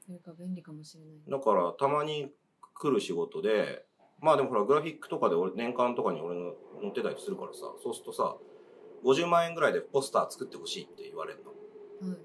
[0.08, 1.14] やるから便利かもしれない。
[1.28, 2.30] だから、たまに
[2.74, 3.84] 来る仕事で、
[4.20, 8.36] まあでもほら、グラフィックとかで俺、年間とかに俺の載ってたりするからさ、そうするとさ、
[9.04, 12.08] 50万円ぐらいでポスター作ってほしいって言われるの。
[12.08, 12.18] はい。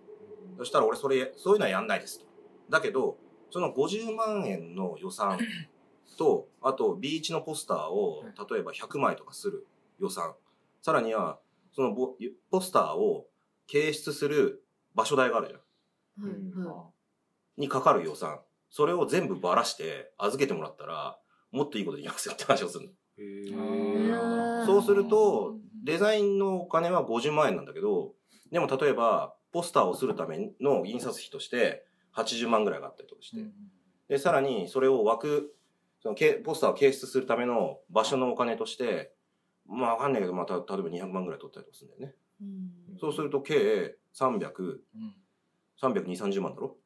[0.57, 2.25] そしたら俺それ、そういうのはやんないですと。
[2.69, 3.17] だけど、
[3.49, 5.37] その50万円の予算
[6.21, 9.65] と、あとビーチのポスターを、例えば100枚とかする
[9.99, 10.35] 予算。
[10.83, 11.39] さらには、
[11.73, 12.15] そのボ
[12.51, 13.25] ポスターを
[13.67, 16.29] 掲出する場所代があるじゃん。
[16.29, 16.85] はいは
[17.57, 18.41] にかかる予算。
[18.69, 21.17] それを全部ばらして預けてもらったら、
[21.51, 24.65] もっといいことできますよって話をするの。
[24.67, 28.13] そうすると、デザインのお金は50万円なんだけど、
[28.51, 31.83] でも例えば、ポスターをするための印刷費として
[32.15, 33.43] 80万ぐらいがあったりとかして。
[34.07, 35.55] で、さらにそれを枠、
[36.01, 39.13] そのけポスターを掲出するための場所のお金として、
[39.67, 42.15] まあわかんないけど、まあた例えば200万ぐらい取ったりとかするんだよね。
[42.41, 45.15] いうんそうすると計300、うん
[45.79, 46.77] 320、30万だろ？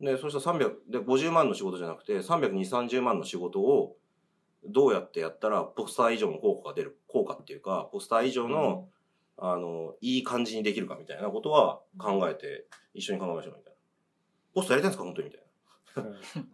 [0.00, 3.96] で、そしたら300、で、50万の仕事じゃなくて、320、30万の仕事を、
[4.66, 8.88] どうやってやったら、ポスター以上の効果が出る、効果っていうか、ポスター以上の、
[9.36, 13.78] あの、いい感じにできるかみたいなことは考えて、一緒に考えましょうみたいな。
[14.54, 15.04] ポスターやりたいんですか？
[15.04, 15.49] 本当にみたいな。
[15.94, 16.06] そう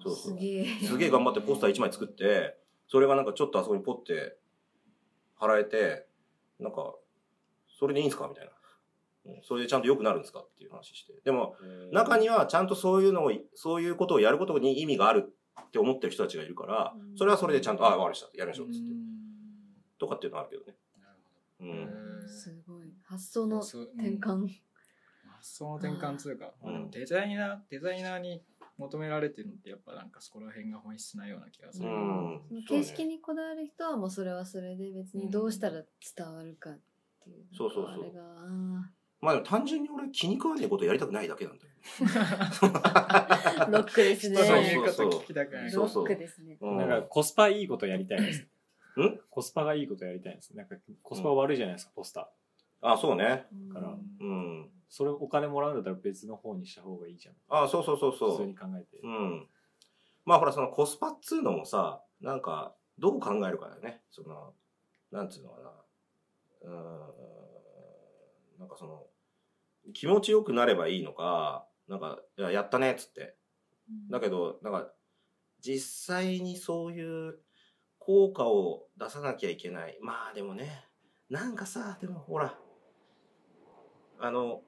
[0.03, 0.17] そう。
[0.17, 2.57] すげえすげえ頑張ってポスター1枚作って、
[2.89, 4.37] それがなんかちょっとあそこにポッて
[5.35, 6.07] 貼られて、
[6.59, 6.95] なんか、
[7.79, 8.29] それでいいんですか？
[8.29, 8.51] みたいな。
[8.51, 8.57] うん
[9.43, 10.39] それでちゃんと良くなるんですか？
[10.41, 11.13] っていう話して。
[11.25, 11.57] でも、
[11.93, 18.29] 中にはちゃんとそういうのを、そういうことをやることに意味があるって思ってる人たちがいるからう、んそれはそれでちゃんと、ああ、わかりました。
[18.39, 18.69] やりましょう。
[18.71, 18.87] つって。
[19.99, 20.79] とかっていうのはあるけどね。
[21.01, 21.15] なる
[21.59, 22.29] ほどうん。
[22.29, 23.83] すごい発想の転
[24.19, 24.47] 換
[25.39, 28.43] 発想の転換というか、うんデザイナーデザイナーに
[28.79, 32.41] 求められてるのってやっぱなんかそこら辺が本質なような気がする、うん。
[32.49, 35.83] その形式にこだわる人はもうそれはそれで別にどうしたら
[36.17, 36.79] 伝わるかっ
[37.25, 38.03] ていうそうそうそう。
[38.03, 41.71] あれがあまあでも単純に俺気に食わねえことやりたくないだけなんだよ。
[41.99, 44.37] ーロックですね。
[44.37, 44.83] そうそういう。
[44.85, 46.07] こと聞きたくないそうそう。
[46.07, 46.59] ロックですね。
[46.61, 46.77] うん。
[46.77, 48.43] なんかコスパいいことやりたいです。
[48.43, 48.47] ん？
[49.31, 50.55] コスパがいいことやりたいです。
[50.55, 52.25] なんかコスパ悪いじゃないですか、ポスター。
[52.81, 53.47] あ、そうね。
[53.73, 54.71] からうん。
[54.89, 57.35] それお金もらうんだったら別の方にした方がいいじゃん。
[57.49, 58.37] あ、そうそうそう普そう。
[58.39, 59.01] 通に考えて。
[59.03, 59.49] うん。
[60.25, 64.03] まあほらそのコスパっつうのもさ、なんか、どう考えるかだよね。
[64.11, 64.55] その、
[65.11, 65.71] なんつうのかな。
[66.63, 68.59] うーん。
[68.59, 69.07] なんかその、
[69.93, 73.37] 気持ちよくなればいいのか、なんか、いや、やったねっつって。
[74.11, 74.91] だけど、なんか、
[75.61, 77.39] 実際にそういう
[77.99, 79.99] 効果を出さなきゃいけない。
[80.01, 80.89] まあでもね、
[81.29, 82.59] なんかさ、でもほら、
[84.19, 84.63] あの、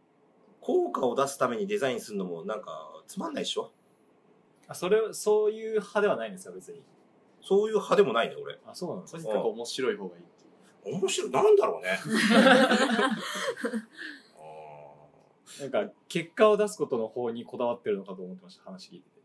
[0.61, 3.73] 効果を出すためにデザインするのもなんかつまんないでしょ？
[4.67, 6.83] あ、それ、そういう派ではないんですか、別に。
[7.41, 8.59] そういう派でもないね、俺。
[8.67, 9.23] あ、そうなんですか。
[9.23, 10.27] とにかく面白い方がいいっ
[10.83, 10.97] ていう。
[11.01, 11.31] 面白い。
[11.31, 11.99] なんだろうね。
[14.39, 19.19] あなんか、結果を出すことの方にこだわってるのかと思ってました、話聞いてて。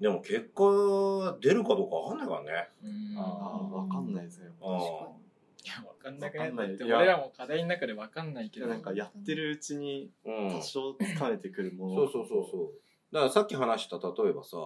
[0.00, 2.68] ーでも結果出るかどうかわかんないからね。
[2.84, 3.24] うんああ
[3.72, 4.50] あ、わかんないですね。
[4.60, 5.25] あいやわかんなく
[5.70, 6.18] ないわかん
[6.56, 10.48] ないだって俺らも課題の中でわかんないけどなんかやってるうちにうん。
[10.58, 11.94] 多少つかめてくるもの。
[11.94, 12.70] そうそうそうそう。
[13.12, 14.56] だからさっき話した例えばさ、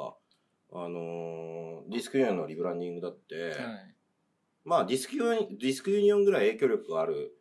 [0.73, 3.95] あのーディスクユニオンのリブランディングだって、はい
[4.65, 7.33] まあディスクユニディスクユニオンぐらい影響力がある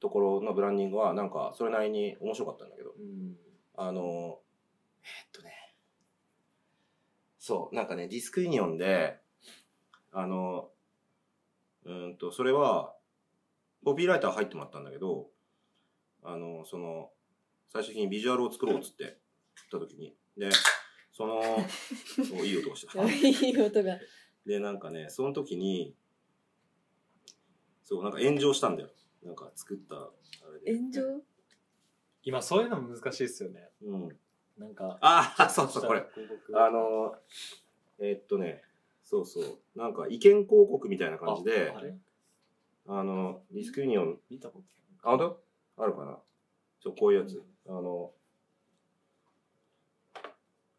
[0.00, 3.36] ところのブランディングはなんかそれなりに面白かったんだけど、うん。
[3.76, 5.74] あのーえーっとね、
[7.38, 9.18] そう、なんかね、ディスクユニオンで、
[10.12, 10.68] あの、
[11.84, 12.94] うーんと、それは、
[13.88, 15.28] コピーライター入ってもらったんだけど、
[16.22, 17.08] あの、その、
[17.72, 19.16] 最終的にビジュアルを作ろうっつって、言っ
[19.70, 20.50] た時に、で、
[21.10, 21.40] その、
[22.38, 23.02] おいい音がした。
[23.10, 23.98] いい音が
[24.44, 25.96] で、なんかね、その時に、
[27.82, 28.90] そう、なんか炎上したんだよ。
[29.22, 30.10] なんか作った、あ
[30.52, 30.78] れで。
[30.78, 31.22] 炎上？
[32.24, 33.70] 今、そういうのも難しいですよね。
[33.80, 34.18] うん。
[34.58, 36.06] なんか、ああ、そうそう、これ。
[36.12, 37.16] 広告あの、
[38.00, 38.64] えーっとね、
[39.02, 39.58] そうそう。
[39.74, 41.96] なんか意見広告みたいな感じで、あれ？
[42.90, 44.62] あの、ディスクユニオン、見たこ
[45.02, 46.18] とあ、本当あるかな。
[46.80, 47.42] そう、こういうやつ。
[47.68, 48.12] あの、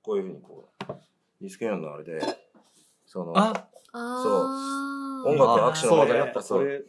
[0.01, 0.93] こういうふうにこう、
[1.39, 2.19] ディスクユニオンのあれで、
[3.05, 5.29] その、ああー。
[5.29, 6.85] 音楽は握手のおまけだった、そう。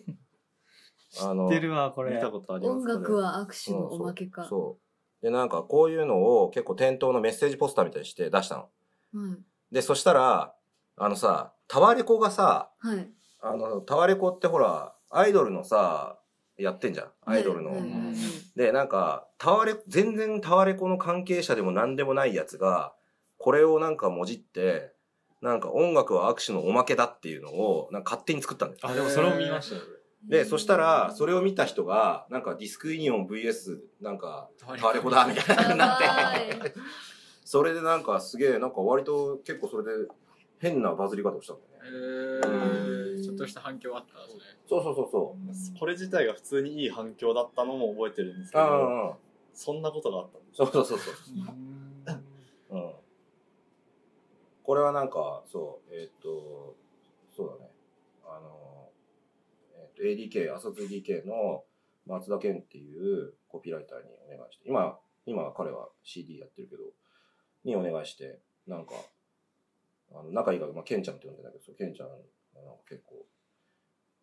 [1.11, 2.15] 知ってるわ、これ。
[2.15, 4.43] 見たことあります音楽は握手のおまけか。
[4.43, 4.79] そうそ
[5.21, 5.25] う。
[5.27, 8.63] で、なんかこういうのを結構店頭のメッセージポスターみたいにして出したの。
[9.23, 9.39] はい。
[9.71, 10.55] で、そしたら、
[10.97, 13.11] あのさ、タワレコがさ、はい。
[13.43, 16.19] あの、タワレコってほら、アイドルのさ、
[16.57, 17.09] やってんじゃん。
[17.25, 17.73] アイドルの。
[18.57, 22.95] で、なんか、タワレ、全然タワレコの関係者でも何でもないやつが、
[23.39, 24.93] これをなんかもじって、
[25.41, 28.81] なんか音楽は握手のおまけだっていうのを、なんか勝手に作ったんだよ。
[28.83, 29.83] あ、でもそれを見ましたよ。
[30.29, 36.75] で、そしたら、それを見た人が、なんかディスクユニオン VS、なんか、タワレコだ、みたいなやになって。
[37.45, 40.09] それでなんかすげえ、なんか割と結構それで
[40.61, 42.41] 変なバズり方をしたんだよね。
[42.43, 43.00] えー、
[43.41, 44.43] とした反響あったんですね。
[44.69, 45.37] そうそうそうそ
[45.75, 45.79] う。
[45.79, 49.17] これ自体が普通にいい反響だったのも覚えてるんですけあど、あ、
[49.55, 51.15] そんなことがあったんですそうそうそうそう。
[52.71, 52.93] うん。
[54.63, 56.77] これはなんか、そう、えーっと、
[57.35, 57.71] そうだね。
[58.25, 58.91] あの、
[59.75, 61.65] えーっと、ADK、朝 2DK の
[62.07, 66.83] 松田健っていうコピーライターにお願いして、今、今彼は CD やってるけど、
[67.65, 68.93] にお願いして、なんか、
[70.13, 72.17] あの仲いいから、まあ、ケンちゃんって呼んでんだけど、ケンちゃんが
[72.55, 73.27] なんか結構、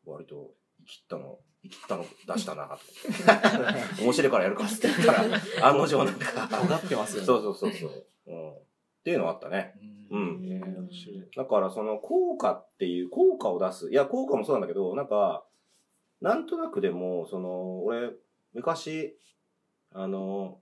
[0.05, 4.03] 割と、生きったの、生きったの出したなと思って。
[4.03, 7.25] 面白いからやるかって言ったら、案の定なんか、尖ってますよね。
[7.25, 8.05] そうそうそうそう。
[8.27, 8.51] うん。
[8.51, 8.55] っ
[9.03, 9.73] ていうのはあったね。
[10.09, 10.47] うん。
[10.49, 11.29] えー面白い。
[11.35, 13.89] だからその効果っていう、効果を出す。
[13.89, 15.45] いや、効果もそうなんだけど、なんか、
[16.21, 18.11] なんとなくでも、その、俺、
[18.53, 19.17] 昔、
[19.93, 20.59] あの、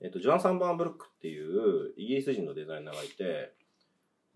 [0.00, 3.54] えっと、ジョナサン・バーンブルックっていうイギリス人のデザイナーがいて、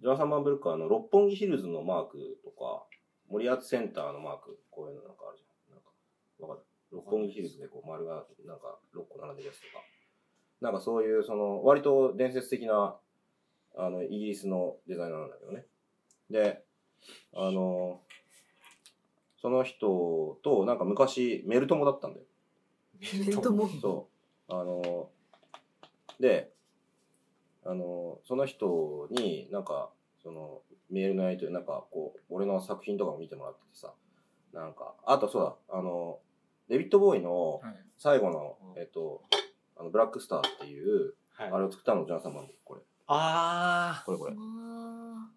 [0.00, 2.86] ジョナサン・バーンブルックはあの、六本木ヒルズのマークとか、
[3.28, 5.74] 森アーツセンターのマーク、こういうのなんかあるじゃん。
[5.74, 5.90] なんか、
[6.40, 6.66] わかる？
[6.90, 9.84] 六本木ヒルズでこう丸がなんか6個並んでるやつとか。
[10.60, 12.96] なんかそういう、その、割と伝説的な、
[13.76, 15.66] あの、イギリスのデザイナーなんだけどね。
[16.30, 16.64] で、
[17.34, 18.00] あの、
[19.40, 22.26] その人と、なんか昔、メルトモだったんだよ。
[23.26, 23.68] メルトモ？
[23.68, 24.08] そ
[24.48, 24.52] う。
[24.52, 25.10] あの、
[26.18, 26.52] で、
[27.68, 29.90] あの、その人になんか、
[30.22, 33.92] その、メールのやり取り、なんかこう、俺の作品とかも見てもらっててさ、
[34.54, 36.18] なんか、あとそうだ、あの、
[36.70, 37.76] デビッド・ボーイのはい。
[37.98, 39.22] 最後の、えっと、
[39.76, 42.80] あの、ブラックスターっていう、はいあれを作ったのジョナサンマンで、これ。
[43.06, 44.34] あこれこれ。
[44.36, 45.30] あ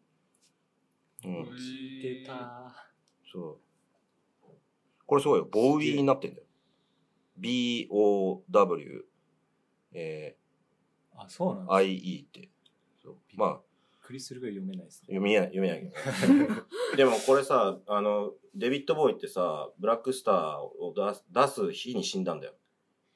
[1.25, 1.45] うん。
[2.25, 2.91] た。
[3.31, 3.57] そう。
[5.05, 5.47] これすごいよ。
[5.51, 6.43] ボウイになってんだよ。
[7.37, 9.05] B-O-W、
[9.93, 10.37] え
[11.25, 11.71] あ、そうなん。
[11.71, 12.49] I-E って。
[13.01, 13.59] そうまあ、
[14.01, 15.07] クリスルが読めないですね。
[15.07, 15.95] 読みえない、読めないけど。
[16.97, 22.53] でもこれさ、あの、デビッド・ボーイってさ、ブラックスターを出す出す日に死んだんだよ。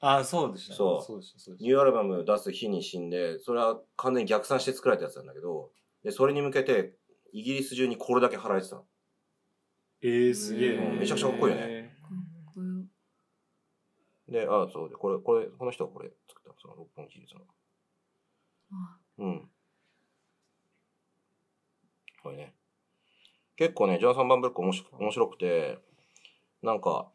[0.00, 0.74] あ、そうでした。
[0.74, 1.38] そうそうでした。
[1.38, 5.70] そうでニューアルバム出す日に死んで、それは完全に逆算して作られたやつなんだけど、
[6.02, 6.96] で、それに向けて、
[7.32, 8.86] イギリス中にこれだけ貼られてたの。
[10.02, 10.76] えー、すげえ。
[10.76, 11.96] うんめちゃくちゃかっこいいよね
[14.28, 17.40] で、あそうで、これ、これ、この人がこれ作ったの、その六本木ヒルズの。
[18.72, 19.50] あうん。
[22.22, 22.54] これね。
[23.56, 25.78] 結構ね、ジョナサン・バンブルック面白面白くて、
[26.62, 27.10] なんか、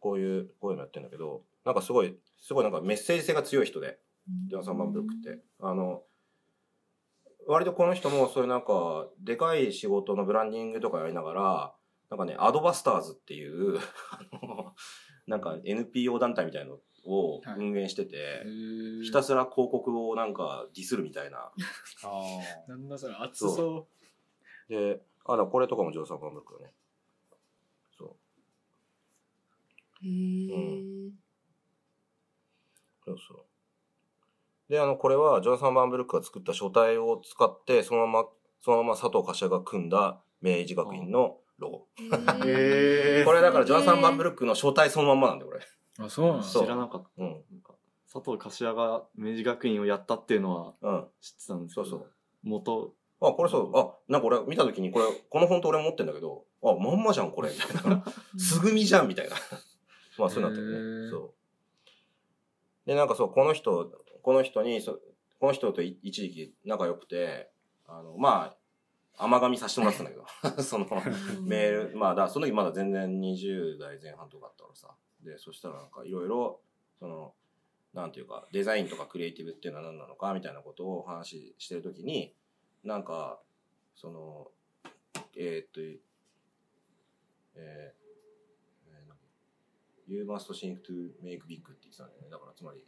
[0.00, 3.98] こういう、こういうのやってんだけど、なんかすごい、すごいなんかメッセージ性が強い人で、
[4.48, 5.42] ジョナサン・バンブルックって。
[5.60, 6.02] あの、
[7.46, 11.74] 割とこの人もそういうなんか、でかい仕事のブランディングとかやりながら、
[12.10, 13.78] なんかね、アドバスターズっていう、
[15.26, 18.44] なんか NPO 団体みたいのを運営してて、
[19.02, 21.38] ひたすら広告をなんかディスるみたいな。
[21.38, 21.52] あ
[22.68, 23.86] なんだそれ、熱そ
[24.68, 26.74] で、あ、だこれとかもジョーサン・バンブルックだね。
[27.96, 28.16] そ
[30.02, 31.12] へえう。
[33.04, 33.46] そうそう。
[34.68, 38.28] で、あの、これはジョーサン・バンブルックが作った書体を使って、そのまま、
[38.60, 41.86] そのまま佐藤柏が組んだ明治学院のロゴ。
[42.44, 45.64] へー これだからジョーサン・バンブルックの書体そのまんまなんだよ、これ。
[46.04, 46.06] う。
[46.06, 46.42] あ、そうなんだ。
[46.44, 47.08] そう知らなかった。
[47.18, 47.30] うん。
[47.50, 47.74] なんか
[48.12, 51.06] 佐藤柏が明治学院をやったっていうのはうん。
[51.20, 52.12] 知ってたんですけど、そうそう。
[52.42, 53.76] 元、あ、これそう。
[53.76, 57.50] あ、なんか俺見たときに、これ、このフォント俺持ってんだけど、あ、まんまじゃん、これ。
[57.50, 58.04] みたいな。
[58.38, 59.36] すぐみじゃん、みたいな。
[60.18, 60.76] まあ、そうなったよへね。
[60.76, 61.34] ーそう。
[62.86, 63.90] で、なんかそう、この人、
[64.22, 65.00] この人に、そ
[65.38, 67.50] この人とい一時期仲良くて、
[67.86, 68.56] あの、ま
[69.18, 70.86] あ、甘噛みさせてもらってたんだけど、 その、
[71.42, 74.94] メール、まあ、だその時まだ全然20代前半とかだったからさ。
[75.26, 76.60] で、そしたらなんかいろいろ、
[76.98, 77.34] その、
[77.92, 82.34] なんていうか、デザインとかクリエイティブっていうのは何なのかみたいなことをお話ししてるときに、
[82.84, 83.40] なんか、
[83.94, 84.48] その、
[85.36, 85.80] えーっと、
[87.56, 88.06] えー
[90.08, 92.30] You must think to make big って言ってたんだよね。
[92.30, 92.86] だからつまり、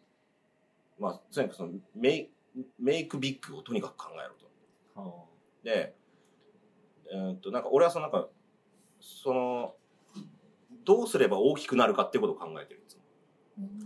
[1.01, 2.31] まあ、とにかくその、メイ
[2.79, 4.49] メイクビッグをとにかく考えろと。
[5.65, 5.97] で、
[7.13, 8.29] えーっと、なんか俺はそのなんか、
[9.01, 9.75] その、
[10.89, 13.03] どうすれば大きくなるかっていうことを考えてるんですよ。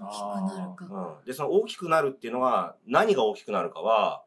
[0.00, 1.26] 大きくなるかうん。
[1.26, 4.24] で、その大きくなるっていうのは、何が大きくなるかは、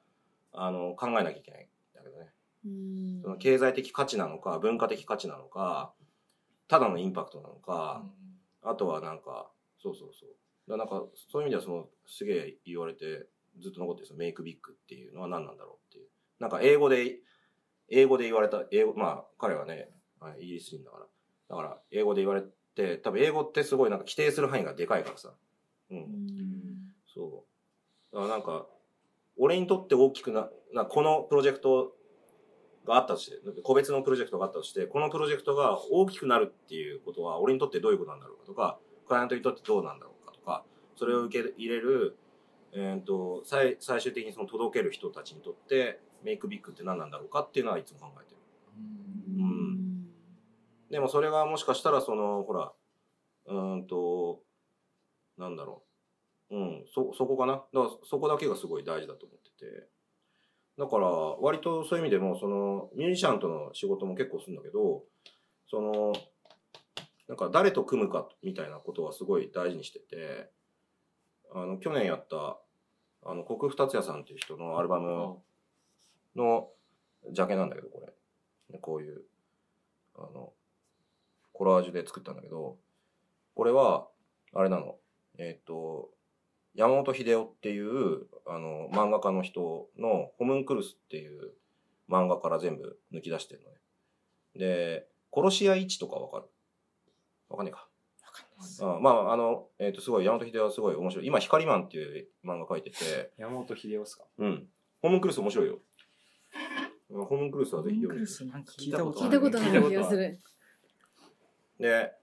[0.52, 2.34] あの、考えなきゃいけないんだけどね。
[2.66, 5.94] うんその経済的価値なのか、文化的価値なのか、
[6.68, 8.04] ただのインパクトなのか、
[8.62, 9.50] あとはなんか、
[9.82, 10.70] そうそうそう。
[10.70, 13.26] だなんか、そういう意味ではその、すげえ言われて、
[13.62, 16.08] ずっと残ってるそのメイクビッグっていうのは何なんだろうっていう。
[16.40, 17.20] なんか英語で、
[17.90, 21.06] 英語で言われた、英語、まあ、彼はね、はいイギリス人だから。
[21.50, 22.48] だから、英語で言われて、
[23.04, 25.34] 多分英語ってすごいなんか規定する範囲がでかいからさ。
[25.92, 26.10] うん。
[27.14, 27.46] そ
[28.12, 28.16] う。
[28.16, 28.68] だからなんか、
[29.38, 31.96] 俺にとって大きくな、なこのプロジェクト
[32.86, 40.64] があったとして、個別のプロジェクトがあったとして、このプロジェクトが大きくなるっていうことは、俺にとってどういうことなんだろうかとか、クライアントにとってどうなんだろうかとか、
[40.96, 42.18] それを受け入れる、
[42.74, 48.35] えっ、と、最、最終的にその届ける人たちにとって、メイクビッグって何なんだろうかっていうのはいつも考えてる。
[50.96, 52.72] うんでもそれがもしかしたらその、ほら、
[53.48, 54.42] うーんと、
[55.38, 55.84] なんだろ
[56.50, 56.56] う。
[56.56, 57.54] うん、そ、そこかな。
[57.54, 59.90] だからそこだけがすごい大事だと思ってて。
[60.78, 65.04] だから、割とそういう意味でも、その、ミュージシャンとの仕事も結構するんだけど、
[65.70, 66.14] その、
[67.28, 70.50] なんか誰と組むかみたいなことはすごい大事にしてて、
[71.54, 72.58] あの、去年やった、
[73.24, 75.40] あの、国府達也さんっていう人のアルバム
[76.36, 76.70] の
[77.32, 78.14] ジャケなんだけど、これ。
[78.80, 79.24] こういう、
[80.18, 80.54] あの、
[81.58, 82.78] コラージュで作ったんだけど、
[83.56, 84.08] これは、
[84.54, 84.98] あれなの。
[85.38, 86.10] えっ、と、
[86.76, 91.54] 山本秀夫っていう、あの、漫画家の人のホムンクルスっていう
[92.10, 93.78] 漫画から全部抜き出してるのね。
[94.56, 96.46] で、殺し屋一とかわかる？
[97.50, 97.88] わかんねえか。
[98.82, 101.26] あまあ、あの、えっ、と、すごい、山本秀夫はすごい面白い。
[101.26, 104.26] 今、光マンっていう漫画描いてて、山本秀夫っすか？
[104.40, 104.68] うん。
[105.02, 105.80] ホムンクルス面白いよ。
[107.10, 108.52] ホムンクルスはぜひ読んで。
[108.52, 110.38] なんか聞いたこと聞いたことない気がする。
[111.80, 112.14] で、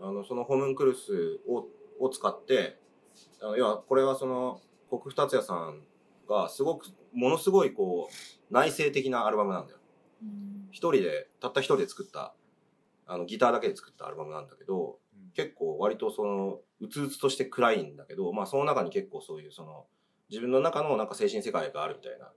[0.00, 1.68] あの、そのホムンクルスを、
[1.98, 2.78] を使って、
[3.40, 5.82] あの、要は、これはその、国府達也さん
[6.28, 9.78] がすごく、ものすごいこう、内省的なアルバムなんだよ。
[10.70, 12.34] 一人で、たった一人で作った、
[13.06, 15.30] あの、ギターだけで作ったアルバムなんだけど、うん。
[15.32, 19.86] 結構割とその、うつうつとして暗いんだけど、まあその中に結構そういうその、
[20.28, 22.30] 自分の中のなんか精神世界があるみたいな、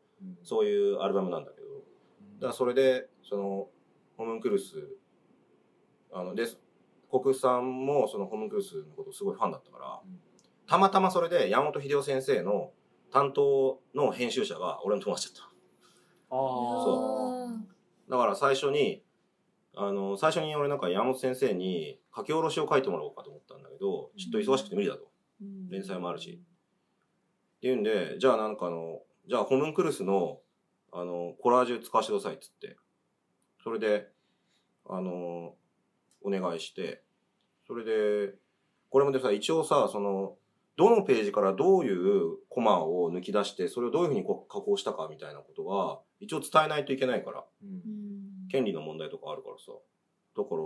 [0.44, 3.68] そういうアルバムなんだけど、だからそれで、その、
[4.16, 4.88] ホムンクルス、
[6.12, 6.46] あの、で、
[7.12, 10.20] 国さんもそのホムンクルスのことすごいファンだったから、うん
[10.70, 12.70] たまたまそれで山本秀夫先生の
[13.12, 15.50] 担当の編集者が俺の友達だった。
[16.30, 17.48] ああ
[18.08, 19.02] だから最初に、
[19.76, 25.10] あの、最初に俺なんか山本先生に書き下ろしを書いてもらおうかと思ったんだけど、ちょっと忙しくて無理だと。
[25.72, 26.40] 連載もあるし。
[27.58, 30.40] っていうんで、じゃあなんかあの、じゃあホムンクルスの、
[30.92, 32.78] あの、コラージュ使わせてくださいっつって。
[33.64, 34.08] それで、
[34.88, 35.56] あの、
[36.22, 37.04] お願いして、
[37.68, 38.34] それで、
[38.90, 40.36] これもでさ、一応さ、その、
[40.76, 47.44] どのページからどういうコマを抜き出して、それをどういうふうにこう加工したかみたいなことは、一応伝えないといけないから、
[48.50, 49.74] 権利の問題とかあるからさ。
[50.38, 50.62] だから、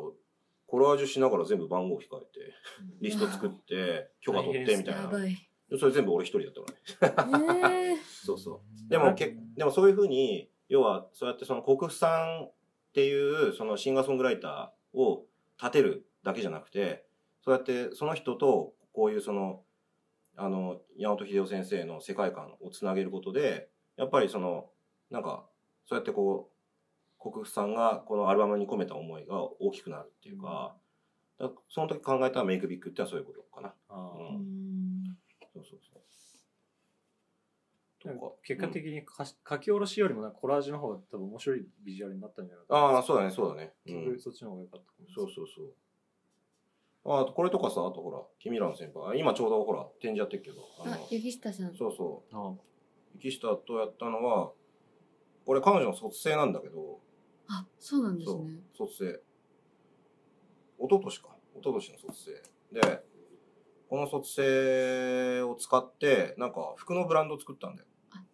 [0.68, 2.54] コラージュしながら全部番号控えて、
[3.02, 5.10] リスト作って、許可取ってみたいな。
[5.80, 6.66] それ全部俺一人だっ
[7.00, 7.94] たからね。
[7.94, 8.90] え そうそう。
[8.90, 12.54] でも、け、でもそういうふうに、要は、そうやってその国府さんっ
[12.94, 15.26] ていう、そのシンガーソングライターを
[15.64, 17.06] 立てるだけじゃなくて、
[17.44, 19.64] そうやってその人と、こういうその、
[20.38, 24.70] あの、山本秀夫先生の世界観をつなげることで、やっぱりその、
[25.12, 25.46] なんか、
[25.86, 30.76] そうやってこう、国府さんがこのアルバムに込めた思いが大きくなるっていうか、
[31.40, 33.74] だからその時考えたメイクビッグってのはそういうことかな。
[33.90, 35.18] あうーん。
[35.54, 36.03] そうそうそう。
[38.06, 43.74] なんかとか結果的にかし書き下ろしよりもなんかコラージュの方が多分面白いビジュアルになったんじゃないかああ、そうだね、そうだね。
[43.86, 45.74] う結ん局そっちの方が良かったそうそうそう。
[47.06, 49.10] ああと、これとかさ、あとほら、君らの先輩。
[49.12, 50.62] あ今ちょうどほら、展示やってるけど。
[50.80, 51.76] あのあ、雪下さん。
[51.76, 52.60] そうそあう。
[53.16, 54.52] 雪下とやったのは、
[55.46, 57.00] これ彼女の卒生なんだけど、
[57.48, 59.06] あ、そうなんですそうね。、卒生。
[60.80, 61.30] 一昨年か。
[61.56, 62.24] 一昨年の卒
[62.72, 62.80] 生。
[62.80, 63.04] で、
[63.90, 67.88] この卒生を使って、なんか服のブランドを作ったんだよ。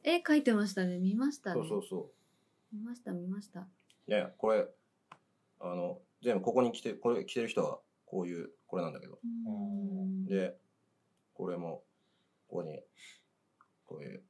[0.05, 0.99] あ、絵描いてましたね。
[0.99, 1.61] 見ましたね。
[1.61, 2.11] そうそうそ
[2.73, 3.61] 見ました、見ました。
[4.07, 4.11] う。
[4.11, 4.67] ね、これ、
[5.59, 9.19] あの、全部ここに来て、これ着てる人は、こういう、これなんだけど。
[9.23, 10.55] うんで、
[11.33, 11.83] これも、
[12.47, 12.81] ここに、
[13.85, 14.23] こういう、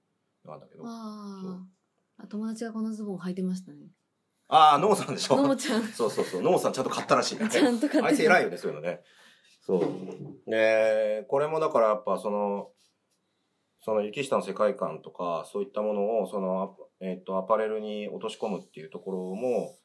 [0.45, 0.83] なんだけど。
[0.85, 1.67] ああ
[2.19, 2.23] あ。
[2.23, 3.87] あ、友達がこのズボン履いてましたね。
[4.47, 5.83] あー、ノモさんでしょのもちゃん。
[5.89, 6.41] そうそうそう。
[6.41, 7.37] ノモさんちゃんと買ったらしい。
[7.49, 9.03] ちゃんと買ってあいつ偉いよね、そういうのね。
[9.61, 10.49] そう。
[10.49, 12.71] で、これもだからやっぱその、
[13.89, 19.75] その雪下の世界観とか、そういったものを、その、えっ、と、アパレルに落とし込むっていうところも、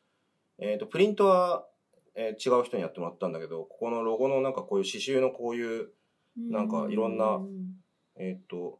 [0.59, 1.67] えっ、と、プリントは、
[2.15, 5.89] えー違う人にやってもらったんだけど、ここのロゴのなんかこういう刺繍のこういう、
[6.37, 7.77] なんかいろんなうん
[8.17, 8.79] えっ、と、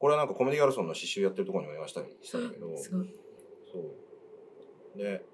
[0.00, 2.76] これはなんかコメディガルソンの刺繍やってるところにお願いしたりしたんだけど。
[2.76, 2.92] そ
[4.96, 4.98] う。
[4.98, 5.24] で、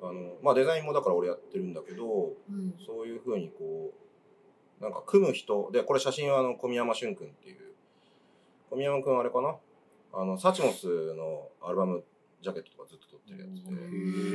[0.00, 2.74] あの、まあデザインもだから俺やってるんだけど、うん。
[2.86, 3.92] そういう風にこ
[4.80, 7.71] う、なんか組む人、で、これ写真はあの、小宮山俊くんっていう、
[8.72, 9.54] 小宮山くんあれかな？
[10.14, 12.02] あの、サチモスのアルバム
[12.40, 13.74] ジャケットとかずっと撮ってるやつで、う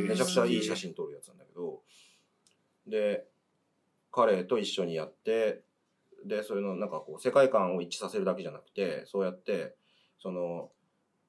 [0.06, 1.82] んめちゃくちゃいい写真撮るやつなんだけど、
[2.86, 3.26] で、
[4.12, 5.64] 彼と一緒にやって、
[6.24, 9.76] で、それのなんかこう、世界観を一致させるだけじゃなくて、そうやって、
[10.20, 10.70] その、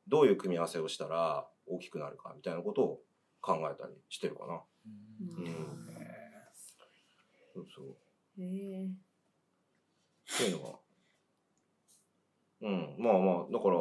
[0.07, 3.01] どういう組み合わせをしたら大きくなるかみたいなことを
[3.41, 4.61] 考えたりしてるかな。
[4.87, 5.47] うん。
[7.55, 7.97] そうそう。
[8.39, 8.45] へ
[8.83, 8.89] えっ
[10.37, 10.88] ていうのが。
[12.63, 12.97] うん。
[12.99, 13.77] まあまあ、だから、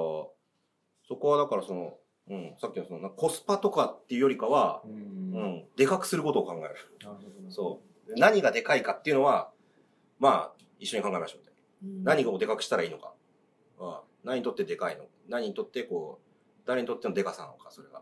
[1.08, 1.94] そこはだからその、
[2.30, 4.90] うん、さっきのその、なコスパとかっていうよりかは、う。
[4.90, 6.76] うんん、でかくすることを考える。
[7.04, 7.52] なるほど。
[7.52, 8.14] そう。
[8.20, 9.52] 何がでかいかっていうのは、
[10.20, 11.52] まあ、一緒に考えましょうね。
[11.84, 13.14] うん何をでかくしたらいいのか。
[13.80, 15.06] ああ何にとってでかいの？
[15.30, 18.02] 何にとってこう、誰にとってのでかさなのか、それが。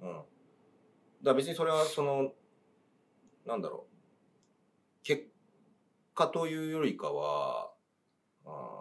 [0.00, 0.08] うん。
[0.08, 0.24] だか
[1.22, 2.32] ら別にそれはその、
[3.46, 3.86] なんだろ
[5.02, 5.04] う。
[5.04, 5.28] 結
[6.14, 7.70] 果というよりかは、
[8.46, 8.79] ああ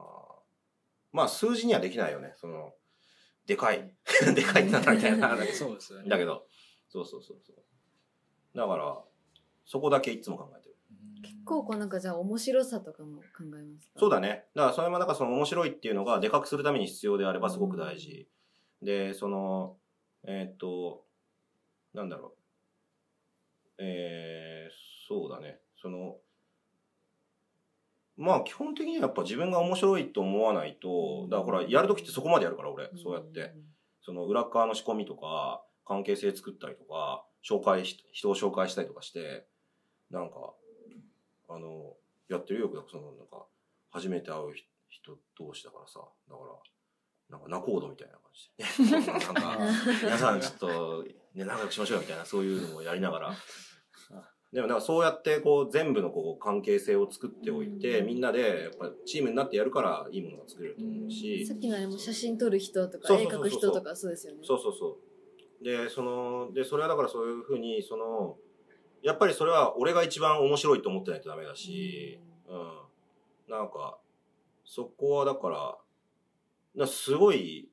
[1.12, 2.34] まあ数字にはできないよね。
[2.38, 2.74] その、
[3.46, 3.96] でかい。
[4.36, 5.36] でかいってなったみたいな。
[5.54, 6.10] そうですよね。
[6.10, 6.48] だけど、
[6.88, 8.58] そうそうそうそう。
[8.58, 9.04] だから、
[9.66, 10.76] そこだけいつも考えてる。
[11.22, 14.00] 結構こうなんかじゃあ面白さとかも考えますか？
[14.00, 14.48] そうだね。
[14.56, 18.30] だからそれもなんかその面白いっていうのがでかくするために必要であればすごく大事。
[18.82, 19.78] で、その、
[20.24, 21.06] えーっと、
[21.94, 22.40] なんだろう。
[23.80, 24.74] えー、
[25.08, 25.62] そうだね。
[25.82, 26.20] その、
[28.20, 33.54] まあ基本的にはやっぱ自分が面白いと思わないと、だからほら、やるときってそこまでやるから俺、そうやって。
[34.02, 39.46] その裏側の仕込みとか、関係性作ったりとか、紹介し、人を紹介したりとかして、
[40.12, 40.54] なんか、
[41.48, 41.94] あの、
[42.28, 42.86] やってるよ。
[42.90, 43.46] その、なんか、
[43.90, 44.54] 初めて会う
[44.90, 46.00] 人同士だからさ。
[46.30, 49.22] だから、なんか仲人みたいな感じで。
[49.26, 49.58] なんか、
[50.04, 51.04] 皆さんちょっと、
[51.34, 53.34] ね、仲良くしましょうよみたいな、そういうのをやりながら。
[54.52, 64.98] でもなんかそうやってこう全部のこう関係性を作っておいて、うんみんなでやっぱチームになってやるからいいものが作れると思うし、さっきのあれも写真撮る人とか絵描く人とかそうですよねそうそうそ
[65.62, 65.64] う。
[65.64, 68.38] で、その、で、それはだからそういうふうに、その、
[69.02, 73.54] やっぱりそれは俺が一番面白いと思ってないとダメだし、うん。
[73.54, 74.00] なんか、
[74.66, 75.78] そこはだから、
[76.78, 77.70] だすごい、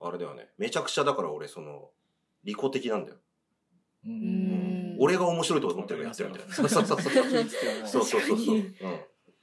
[0.00, 0.48] あれだよね。
[0.58, 1.90] めちゃくちゃだから俺、その、
[2.42, 3.18] 利己的なんだよ。
[4.06, 4.59] ううんん
[5.02, 6.54] 俺が面白いと思ってるからやってるみたいな。
[6.54, 7.12] そうそうそうそう。
[7.12, 8.56] そうそうそうそう。
[8.56, 8.64] うん。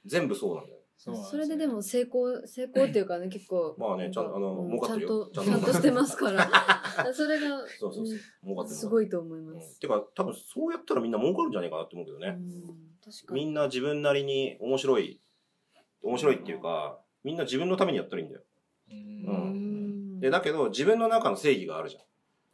[0.06, 0.78] 全部そうなんだよ。
[0.98, 6.50] それででも成功成功っていうかね結構まあねちゃんあのう儲かってるよちゃんとしてますから
[7.14, 12.36] それがそうそうそううん儲かってるすごいと思いうんます、てか、多分そうやったらみんな儲かるんじゃないかなって思うけどね。
[12.36, 15.20] うん確かみにんな自分なりに面白い、
[16.02, 18.42] 面白いっていうか、みんな自分のためにやったらいいんだよ。
[18.90, 22.00] ううんんで、だけど自分の中の正義があるじゃ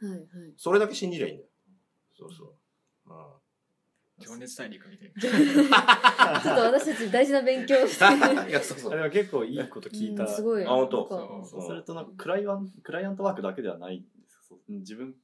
[0.07, 0.09] ん。
[0.11, 1.49] はいはいそれだけ信じりゃいいんだよ。
[2.17, 2.54] そうそう。
[4.19, 8.05] うん情熱大陸みたい ちょっと私たち大事な勉強をして。
[8.49, 8.93] いや、そうそう。
[8.93, 10.25] あでも結構いいこと聞いた。
[10.25, 10.65] うんすごい。
[10.65, 11.45] あ本当。
[11.45, 14.05] そうするとなんかクライアンクライアントワークだけではないん
[14.69, 15.17] 自分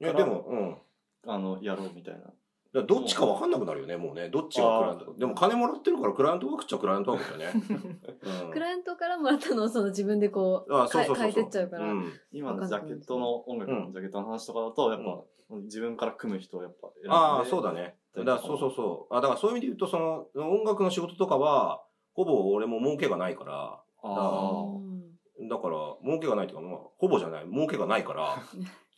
[0.00, 0.76] いや、でも、うん。
[1.24, 2.32] あのやろうみたいな
[2.72, 4.30] どっちか分かんなくなるよね、もうね。
[4.30, 5.12] どっちがクライアントか。
[5.18, 7.62] でも金もらってるからクライアントワークっちゃクライアントワークだよね。
[8.44, 8.50] うん。
[8.50, 11.30] クライアントからもらったのをその自分でこうあそうそうそうそう。
[11.30, 12.12] 変えてっちゃうから、うん。
[12.32, 15.22] 今のジャケットの音楽のジャケットの話とかだとやっぱ、
[15.56, 17.96] 自分から組む人をやっぱ選んでああ、そうだね。
[18.16, 19.14] だからそうそうそう。
[19.14, 21.82] あだからそういう意味で言うと、その、音楽の仕事とかは、
[22.14, 28.38] ほぼ俺も儲けがないから、あうんだから、儲けがないというか、まあ、ほぼじゃない、儲けがないから、 だか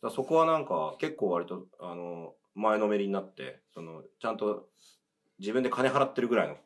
[0.02, 4.68] らそこはなんか、結構割と、あの、前のめりになって、その、ちゃんと、
[5.38, 6.56] 自分で金払ってるぐらいの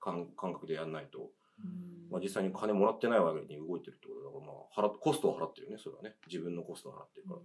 [0.00, 1.30] 感感覚でやんないと、
[2.10, 4.52] まあ実際に金もらってないわけに動いてるってことだから、ま
[4.88, 6.16] あ、払っコストを払ってるよね、それはね。
[6.26, 7.40] 自分のコストを払ってるから。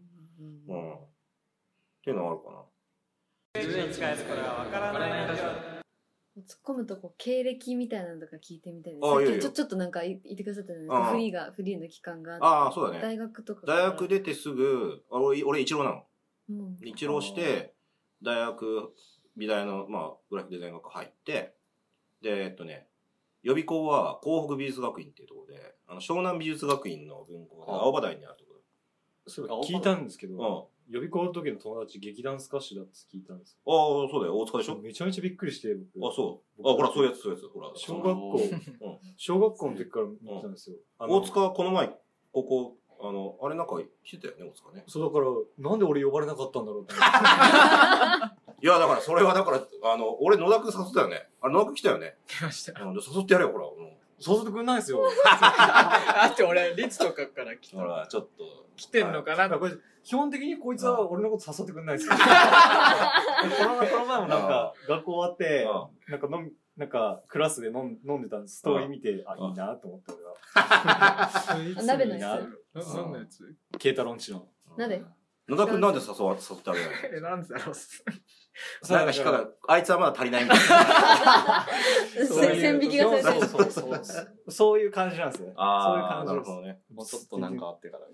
[0.75, 0.93] うん。
[0.93, 0.97] っ
[2.03, 2.63] ていうのはあるかな。
[6.39, 13.01] 突っ込むとこう経歴みたいなのとか聞いてみたいですあいいよいいよさっきちょちょっとなんか言言ってくださったじゃないですかフリーがフリーの期間がってああ、そうだね。
[13.01, 16.03] 大学とか大学出てすぐ、あ俺、俺一郎なの。
[16.49, 17.73] うん一浪して、
[18.21, 18.93] 大学、
[19.35, 21.55] 美大の、まあ、グラフィックデザイン学科入って、
[22.21, 22.87] で、えっとね、
[23.43, 28.49] 予備校は東北美術学院っていうところで、あの、湘南美術学院の分校で、あ青葉台にあるとこ
[29.29, 30.69] そう聞いたんですけど、ろ。
[30.89, 33.73] 予備校の時の友達劇団スカッシュだって聞いたんですうん。
[33.73, 33.75] あ
[34.07, 34.39] あ、そうだよ。
[34.39, 34.73] 大塚でしよ。
[34.73, 36.11] ょめちゃめちゃびっくりして、僕。
[36.11, 36.61] あ、そう。
[36.67, 37.53] あ、ほら、そういうやつ、そういうやつ。
[37.53, 37.71] ほら。
[37.75, 38.37] 小学校、
[38.81, 40.77] うん小学校の時から見てたんですよ。
[40.97, 41.89] 大塚はこの前、
[42.31, 44.83] ここ、あの、あれなんか来てたよね、大塚ね。
[44.87, 46.93] そうだから、なんで俺呼ばれなかったんだろうって。
[48.61, 51.29] いや、だから、それはだから、あの、俺野田くん誘ったよね。
[51.41, 52.17] あれ、野田くん来たよね。
[52.27, 53.65] 来ましたうん、で誘ってやれよ、ほら。
[53.67, 55.01] うん誘ってくんないですよ。
[55.23, 58.67] だって俺律とかから来たほら、ちょっと。
[58.75, 59.37] 来てんのかな？
[59.37, 62.13] なんかこれ、基本的にこいつは俺のこと誘ってくんないですよ。
[62.15, 65.67] このこの前もなんか、学校終わって、
[66.07, 68.59] うなんか飲み、なんか、クラスで飲ん飲んでたんです。
[68.59, 70.35] ストーリー見て、あ、うんいいなと思って俺は。
[70.55, 71.29] あ
[71.83, 72.39] 鍋のや
[72.81, 74.47] つななんのやつケータロンチの。
[74.77, 75.03] なんで
[75.49, 77.75] 野田くんなんで誘わ誘ってあげないえ、なんでだろう。
[78.93, 79.55] のなんか引っかかる。
[79.67, 81.67] あいつはまだ足りないみたいな。
[82.27, 84.51] そういう線引きがされてるそうそうそうそう。
[84.51, 85.45] そういう感じなんですね。
[85.45, 86.81] そういうああ、感じですなるほどね。
[86.93, 88.03] もうちょっとなんかあってから。
[88.05, 88.07] あ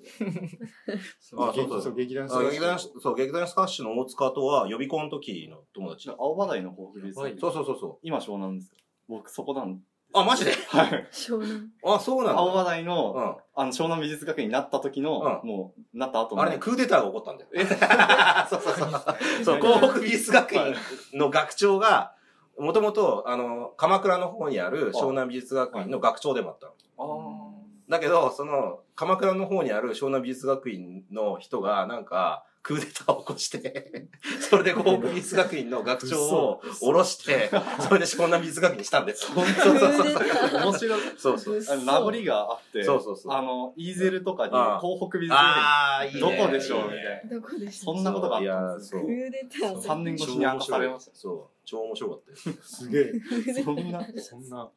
[1.20, 6.10] そうそうそう、劇団あ劇団、そう、劇団スカッシュの大塚とは予備校の時の友達。
[6.10, 7.98] 青葉台の方フリーはいそうそうそうそう。
[8.04, 8.78] 今湘南ですか？
[9.08, 9.80] 僕そこなん
[10.16, 10.51] あ、マジで？
[10.70, 11.07] はい。
[11.11, 11.70] 湘南。
[11.84, 12.39] あ、そうなんだ。
[12.39, 13.36] 青葉台の、うん。
[13.55, 16.41] あの、湘南美術学院になった時の、うもう、なった後の。
[16.41, 17.49] あれね、クーデターが起こったんだよ。
[18.49, 19.43] そうそうそう。
[19.43, 20.76] そう、東北美術学院
[21.13, 22.13] の学長が、
[22.57, 26.74] もともと、あの、鎌倉の方にある湘南美術学院の学長でもあったの。
[26.97, 27.55] あ
[27.89, 34.09] だけど、その、鎌倉の方にある湘南美術学院の人が、なんか、クーデターを起こして、
[34.49, 37.51] それで東北美術学院の学長を下ろして、
[37.88, 39.36] それで湘南美術学院にしたんですよ。
[39.36, 40.24] そうそうそうそう。
[40.61, 40.66] あ。
[40.66, 41.01] 面白い。
[41.16, 41.61] そうそう。
[41.70, 46.20] あの名残があって、そうそうそうあの、イーゼルとかにああ東北美術ああ、いいね。
[46.20, 49.07] どこでしょうみたいどこでしそんなことがあいやったんですそうク。
[49.09, 51.11] ーデター3年越しに明かされました。
[51.13, 51.43] そう。
[51.66, 52.78] 超面白かったです。
[52.78, 53.63] すげえ。
[53.63, 54.07] そんな。
[54.18, 54.72] そんな。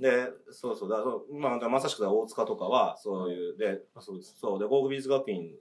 [0.00, 4.38] で、そうそう、だそうまあ、まさしく大塚とかは、そういう、で、あ、そうです。
[4.40, 5.54] そう、で、航空美術学院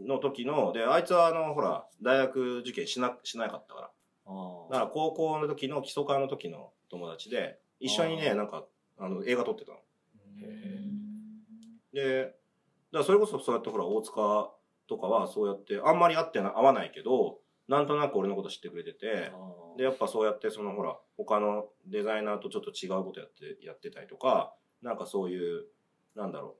[0.00, 3.90] の時の、で、あいつは、あの、ほら、大学受験しな、しなかったから。
[4.26, 8.64] あだから、高校の時の基礎科の時の友達で、一緒にね、なんか、
[8.98, 9.78] あの、映画撮ってたの。
[11.92, 12.34] で、だか
[12.92, 14.50] らそれこそそうやってほら、大塚
[14.88, 17.38] とかはそうやって、あんまり会ってな、会わないけど、
[17.68, 19.32] なんとなく俺のこと知ってくれてて、
[19.78, 25.64] で、やっぱそうやってそのほら、他のデザイナーとちょっと違うことやって、やってたりとか、なんかそういう、
[26.14, 26.56] なんだろ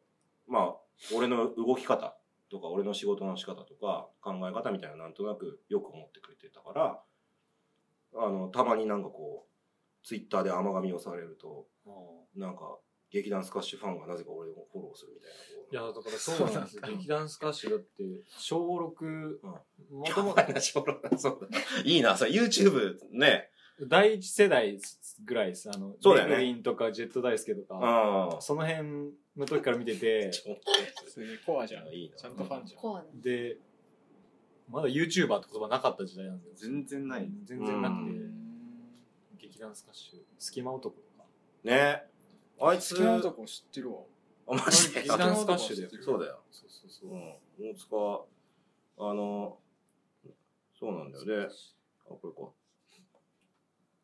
[0.49, 0.53] う。
[0.53, 0.77] まあ、
[1.15, 2.17] 俺の動き方
[2.55, 7.03] とか、俺の仕事の仕方とか、考え方みたいななんとなくよく思ってくれてたから、
[8.17, 11.67] あの、たまになんかこう、ツイッターで甘噛みをされると、
[12.37, 12.79] なんか、
[13.11, 15.87] 劇団スカッシュファンがなぜか俺をフォローするみたいな。
[15.87, 16.83] いや、だからそうなんですよ。
[16.87, 18.05] 劇団スカッシュだって、
[18.39, 19.39] 小6、
[19.91, 23.51] もともやばいな小六そうだいいな、それ YouTube ね。
[23.81, 24.79] 第一世代
[25.25, 25.71] ぐらいです。
[25.71, 28.39] あの、そうだよねレグリンとかジェットダイスケとか。
[28.41, 30.57] その辺の時から見てて、 ちょ
[31.09, 31.89] すげえコアじゃん。
[31.89, 32.81] いいなちゃんとファンじゃん。
[32.81, 33.07] コアな。
[33.15, 33.59] で、
[34.69, 36.71] まだ YouTuber って言葉なかった時代なんですよ。
[36.71, 37.29] 全然ない。
[37.45, 38.31] 全然なくてう、
[39.39, 41.25] 劇団スカッシュ、隙間男とか。
[41.65, 42.07] ね。
[42.61, 44.01] あいつ、好きな男知ってるわ。
[44.47, 45.03] あ、マジで？
[45.03, 46.03] 劇団スカッシュだよ。
[46.03, 46.41] そうだよ。
[46.51, 47.17] そうそうそうう。
[47.17, 47.73] ん。
[47.73, 48.25] 大塚、
[48.99, 49.59] あの、
[50.79, 51.25] そうなんだよ。
[51.25, 51.49] で、あ、
[52.09, 52.53] これか。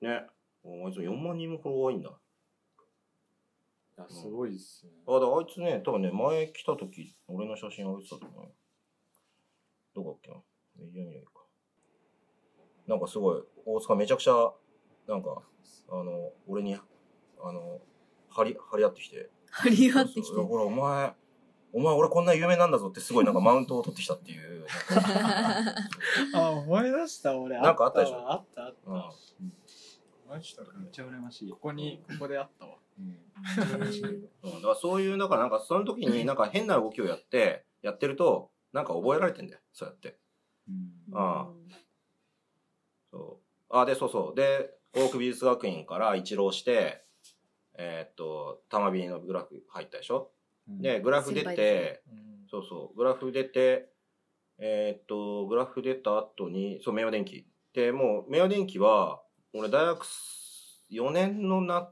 [0.00, 0.26] ね。
[0.64, 2.10] ああいつ4万人もフォロワーいんだ。
[2.10, 2.12] い
[4.00, 4.92] や、すごいっすね。
[5.06, 8.50] あ、だからあいつね、多分ね、前来た時、俺の写真上げてたと思うよ。
[9.94, 10.36] どこだっけな？
[10.78, 11.32] メディアにはいいか。
[12.86, 14.52] なんかすごい、大塚めちゃくちゃ、
[15.06, 15.42] なんか、
[15.90, 17.80] あの、俺に、あの、
[18.30, 19.30] 張り、張り合ってきて。
[19.50, 21.12] 張り合ってきてほら、お前、
[21.72, 24.66] お前俺こんな有名なんだぞってすごいなんかマウントを取ってきたっていう。
[26.34, 27.60] あ、思い出した、俺。
[27.60, 28.32] なんかあったでしょ？
[28.32, 29.12] あった、あっうんた。
[30.30, 31.50] マジだめっちゃ羨ましい。
[31.50, 32.76] ここに、ここであったわ。
[32.96, 33.16] うん、
[33.56, 39.60] だからそういう、だからなんかその時になんか変な動きをやって、やってると、なんか覚えられてんだよ。
[39.72, 40.18] そうやって。
[41.12, 41.76] ああ
[43.10, 43.76] そう。
[43.76, 44.36] あ、で、そうそう。
[44.36, 47.04] で、航空美術学院から一浪して、
[47.76, 50.30] えーっと、玉美のグラフ入ったでしょ、
[50.68, 52.02] で、グラフ出てで、
[52.48, 53.88] そうそう、グラフ出て、
[54.58, 57.46] えーっと、グラフ出た後に、そう、明和電機。
[57.72, 59.22] で、もう、明和電機は、
[59.52, 60.06] 俺大学
[60.90, 61.90] 4年のな、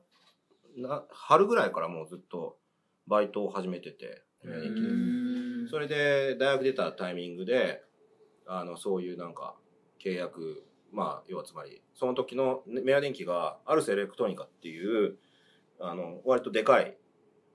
[0.76, 2.59] な、春ぐらいからもうずっと
[3.06, 4.22] バイトを始めてて。
[5.70, 7.82] それで、大学出たタイミングで、
[8.46, 9.56] あの、そういうなんか、
[10.02, 15.18] 契約、まあ、要はつまり、その時のメア電機が、アルスエレクトロニカっていう、
[15.80, 16.96] あの、割とでかい、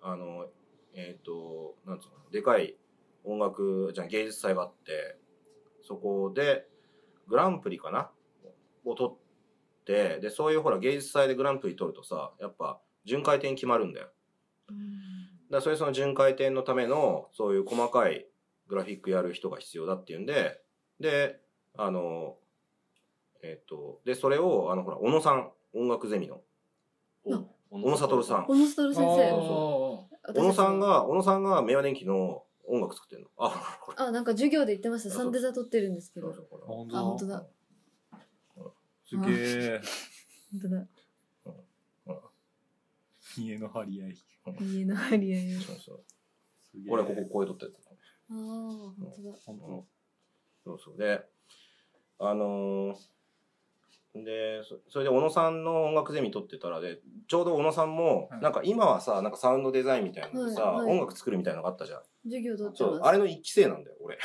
[0.01, 0.47] あの、
[0.93, 2.75] えっ、と、なんつうの、でかい
[3.23, 5.17] 音楽、じゃあ芸術祭があって、
[5.81, 6.67] そこで、
[7.27, 8.11] グランプリかな？
[8.85, 9.22] を取って、
[9.85, 14.07] で、そういうほら、芸術祭でグランプリ取るとさ、やっぱ、巡回転決まるんだよ。
[14.67, 14.75] だか
[15.57, 18.25] らそれその巡回転のためのそういう細かい
[18.67, 20.61] グラフィックやる人が必要だっていうんで
[20.99, 21.39] で
[21.77, 22.37] あの
[23.43, 26.41] えっ、とでそれをあのほら小野さん音楽ゼミの
[27.29, 29.29] あ小野悟さん小野悟先そう生。
[29.29, 35.13] そう小野さんが小野さんが明和電機の音楽作ってるのああ、なんか授業で言ってました。
[35.13, 36.29] サンデザ撮ってるんですけど。
[36.29, 37.45] あ、本当だ。
[39.13, 39.33] すげ
[39.75, 39.81] え。
[40.51, 40.87] 本当だ。
[43.37, 44.17] 家の張り合い。
[44.61, 45.59] 家の張り合いを。
[45.59, 46.03] そうそう
[46.63, 49.37] すげえこれこここういう撮ったやつああ、本当だ。
[49.45, 49.85] 本当
[50.65, 50.97] そうそう。
[50.97, 51.23] で、
[52.19, 52.95] あのー
[54.15, 62.01] で、そそれで小野さんの音楽ゼミ撮ってたらで、ちょうど小野さんも、はいなんか今はさ、なんかサウンドデザインみたいなのでさ、はいはい音楽作るみたいなのがあったじゃん。
[62.25, 63.09] 授業撮ってそう、ます。
[63.09, 64.19] あれの一期生なんだよ、俺。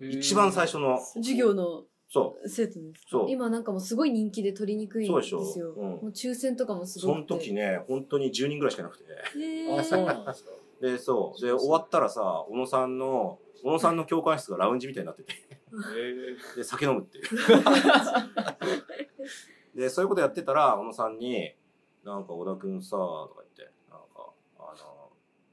[0.00, 3.08] 一番最初の、授業のそ生徒ですか？
[3.10, 5.38] そう今なんかもうすごい人気で取りにくいんそうでよ。
[5.40, 5.72] ですしょ？
[5.72, 6.86] うんもう抽選とかもう。
[6.86, 7.26] すごくて。
[7.28, 9.04] その時ね、本当に10人ぐらいしかいなくて。
[9.38, 10.50] へーあ、そうなんですか。
[10.82, 11.40] で、そう。
[11.40, 15.32] で、終わったらさ、小野さんの、小野さんの教官室がラウンジみたいになってて、
[16.56, 17.24] で、酒飲むっていう。
[19.74, 21.54] で、そういうことやってたら、小野さんに、
[22.04, 24.74] なんか、小田くんさ、とか言って、なんか、あ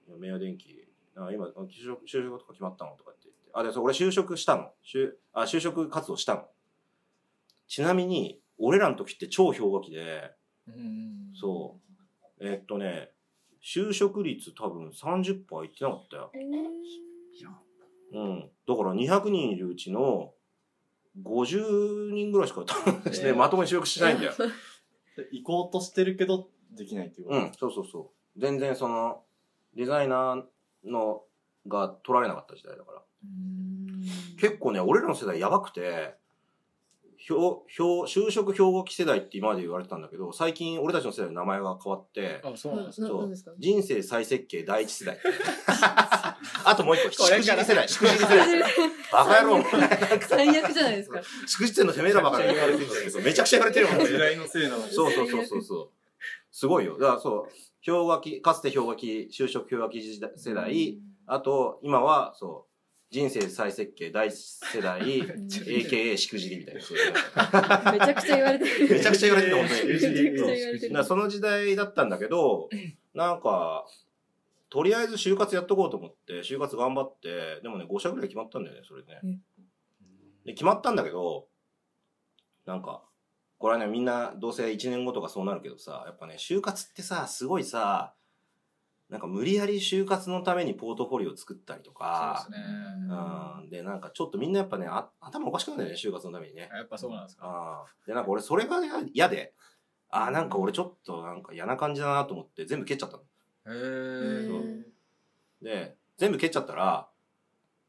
[0.09, 2.95] の、明和電機、なんか今、就職、就職とか決まったの？
[2.97, 3.18] とかって言って、
[3.53, 4.71] あ、で、そう、俺就職したの。
[4.83, 6.47] 就、あ、就職活動したの。
[7.67, 10.31] ちなみに、俺らの時って超氷河期で、
[10.67, 11.79] うんそ
[12.39, 12.47] う。
[12.47, 13.11] えっとね、
[13.63, 16.31] 就職率多分30%いってなかったよ。
[16.33, 16.39] へ
[18.11, 18.39] うん。
[18.67, 20.33] だから200人いるうちの
[21.23, 22.65] 50人ぐらいしかね、
[23.05, 24.33] えーまともに就職しないんだよ。
[25.31, 27.39] 行こうとしてるけど、できないっていうこと？
[27.39, 28.39] うん、そうそうそう。
[28.39, 29.23] 全然その、
[29.73, 31.23] デザイナーの
[31.69, 33.01] が取られなかった時代だから。
[34.39, 36.15] 結構ね、俺らの世代やばくて、
[37.29, 42.85] 表、表、就職氷河期世代って今まで言われてたんだけど、最近俺たちの世代の名前が変わって、あ、そうなん
[43.29, 43.51] ですか。
[43.59, 45.17] 人生再設計第一世代。
[46.63, 48.63] あともう一個、しこれからくじり世代、しくじり世代。
[49.11, 49.63] バカ野郎、
[50.21, 51.21] 最悪じゃないですか。
[51.45, 54.05] しくじってんのてめえらばか言われてるんだけど、めちゃくちゃ言われてるもんね。
[54.05, 54.91] 時代のせいなのに。
[54.91, 55.89] そうそうそうそうそう。
[56.51, 56.97] すごいよ。
[56.97, 57.51] だからそう、
[57.85, 60.99] 氷河期、かつて氷河期、就職氷河期時代世代、
[61.31, 67.91] あと、今は、そう、人生再設計第一世代、 AKA しくじりみたいな。
[67.91, 68.89] めちゃくちゃ言われてる。
[68.89, 69.93] めちゃくちゃ言われてる、本当に。
[69.93, 71.03] めちゃくちゃ言われてる。
[71.03, 72.69] その時代だったんだけど、
[73.13, 73.85] なんか、
[74.71, 79.39] とりあえず就活やっとこうと思って、就活頑張って、でもね、5社ぐらい決まったんだよね、それでね。
[80.45, 81.47] で、決まったんだけど、
[82.65, 83.03] なんか、
[83.59, 88.13] これはね、みんなどうせ1年後とかそうなるけどさ、やっぱね、就活ってさ、すごいさ、
[89.09, 92.67] なんか無理やり就活のためにポートフォリオ作ったりとかそう、ですね。
[93.63, 96.69] うん、で、なんかちょっとみんなやっぱね、あ頭おかしくなるよね、就活のためにね。
[96.71, 97.45] やっぱそうなんですか。
[97.47, 97.85] ああ。
[98.05, 98.77] で、なんか俺それが
[99.11, 99.53] 嫌で、
[100.09, 103.23] ああ、なんか俺ちょっとなんか嫌な感じだなと思って全部蹴っちゃったの。
[103.65, 104.83] へー
[105.61, 107.09] で、全部蹴っちゃったら、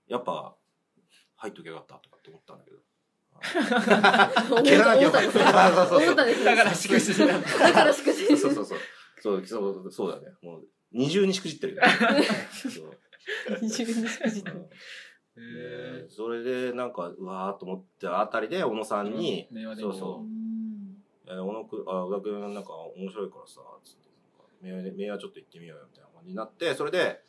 [0.08, 0.54] やっぱ、
[1.36, 2.78] 入っときゃよかったとかって思ったんだけど。
[4.62, 5.30] 蹴らなきゃよかった。
[5.72, 7.26] そうそうそう思ったんですよだからしくだ。
[7.58, 8.66] だからしくそうそう。
[9.20, 10.34] そう、そう、そうだね。
[10.42, 11.82] もう、二重にしくじってるよ。
[12.52, 14.50] そう自分にしくじって。
[14.50, 21.32] へでそれで、なんか、うわーっと思ってあたりで、小野さんに、そうそう。
[21.32, 27.20] え小野くん、あ、小田くんなんか面白いからさ、つって、明和ちょっと行ってみようよ、みたいな感じになって、それで、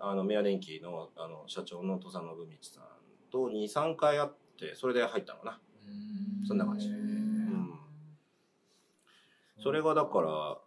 [0.00, 2.84] あの、明和電機の、あの、社長の土佐信道さん
[3.30, 5.60] と2、3回会って、それで入ったのかな。
[6.46, 7.74] そんな感じうん。
[9.62, 10.58] それがだから、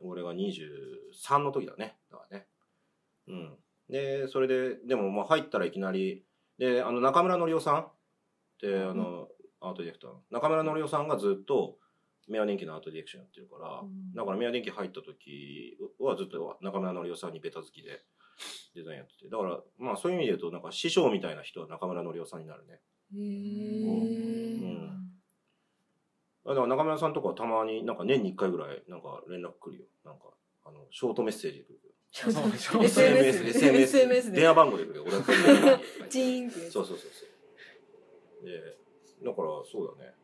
[0.00, 1.98] 俺が23の時だね。
[2.10, 2.46] だからね。
[3.28, 3.58] うん。
[3.88, 6.24] で、それで、でもまあ入ったらいきなり、
[6.58, 7.92] で、あの、中村のりおさんっ
[8.60, 9.28] て、あの、
[9.60, 10.22] アートディレクターの。
[10.30, 11.78] 中村のりおさんがずっと、
[12.28, 13.82] 明和電機のアートディレクションやってるから、
[14.14, 18.02] だから明和電機入った時はずっと中村のりおさんにベタ好きで
[18.74, 19.28] デザインやってて。
[19.28, 22.80] だから、まあそういう意味で言うと、なんか師匠みたいな人は中村のりおさんになるね。
[23.14, 25.07] へーうんあ
[26.48, 29.84] だから中村さんとかはたまになんか年に1回ぐらいなんか連絡来るよ。
[30.04, 30.30] なんか、
[30.64, 31.80] あの、ショートメッセージ来るよ。
[32.26, 33.44] あそうでしょ SNS
[33.78, 35.04] SNS で電話番号で来るよ。
[35.06, 36.70] 俺はチーンって。
[36.70, 37.26] そうそうそうそ
[38.42, 38.46] う。
[38.46, 38.78] で、
[39.24, 40.14] だからそうだね。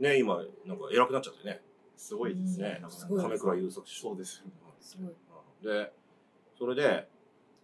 [0.00, 1.62] で、ね、今、なんか偉くなっちゃってね。
[1.96, 2.82] すごいですね。
[3.16, 4.52] 亀倉優作師匠そうですよね。
[4.80, 5.72] すごい。
[5.72, 5.92] で、
[6.58, 7.08] それで、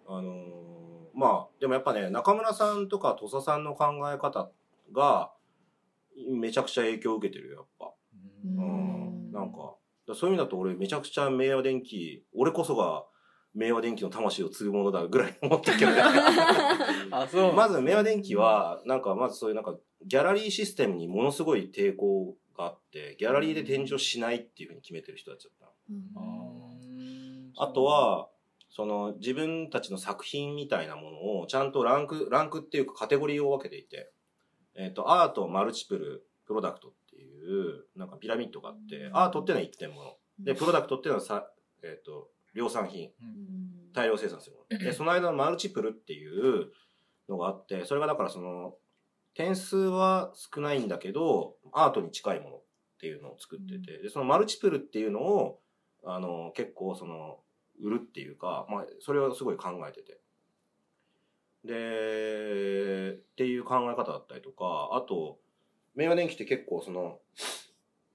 [0.07, 4.53] あのーまあ、でもやっぱね、中村さんとか土佐さんの考え方
[4.93, 5.33] が、
[6.27, 7.87] めちゃくちゃ影響を受けてるよ、やっぱ。
[7.87, 9.33] ううんん。
[9.33, 13.05] なんか、だそういう意味だと俺めちゃくちゃ明和電機、俺こそが
[13.55, 16.03] 明和電機の魂を継ぐものだぐらい思ってるけどね。
[17.11, 17.53] あ、そう。
[17.53, 25.73] まず明和電機は、なんかまずそういうなんか、ギャラリーシステムにものすごい抵抗があって、ギャラリーで展示をしないっていうふうに決めてる人たちだったの。
[25.91, 28.29] うんあと、は、
[28.71, 34.13] その自分たちの作品みたいなものをちゃんとランク、ランクっていうかカテゴリーを分けていて、
[34.79, 40.17] えっ、と、アート、マルチプル、プロダクトっていう、なんかピラミッドがあって、アートっていうのは一点物。
[40.39, 41.51] で、プロダクトっていうのはさ、
[41.83, 43.11] えっ、と、量産品。
[43.21, 44.79] うん大量生産するもの。
[44.79, 46.71] で、その間のマルチプルっていう
[47.29, 48.75] のがあって、それがだからその、
[49.35, 52.63] 点数は少ないんだけど、アートに近いものっ
[53.01, 55.61] ていうのを作ってて、で、そのマルチプルっていうのを、
[56.05, 57.39] あの、結構その、
[57.83, 60.21] 売るっていうか、まあ、それをすごい考えてて。
[61.65, 65.39] で、っていう考え方だったりとか、あと、
[65.95, 67.19] 明和電機って結構その、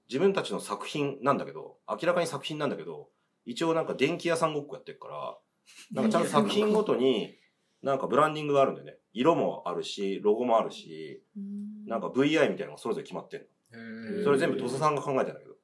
[0.08, 3.08] 自分たちの作品なんだけど、明らかに作品なんだけど、
[3.46, 5.38] 一応なんか電気屋さんごっこやってるから、
[5.92, 7.36] なんかちゃんと作品ごとに、
[7.82, 8.96] なんかブランディングがあるんだよね。
[9.12, 13.44] 色もあるし、ロゴもあるし、うんなんか VI みたいなのがそれぞれ決まってんへ
[13.76, 14.20] の。
[14.20, 15.54] ーそれ全部土佐さんが考えたんだけど。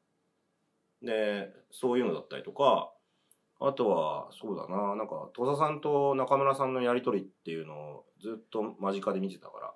[1.03, 2.93] で、そういうのだったりとか、
[3.61, 9.74] あとは、そうだな、なんか、土佐さんと中村さんのやりとりっていうのをずっと間近で見てたから、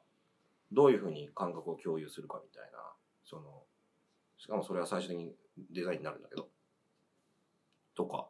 [0.73, 2.79] どういうふうに感覚を共有するかみたいな、
[3.25, 3.63] その、
[4.39, 5.35] しかもそれは最終的に
[5.71, 6.49] デザインになるんだけど、
[7.95, 8.29] とか、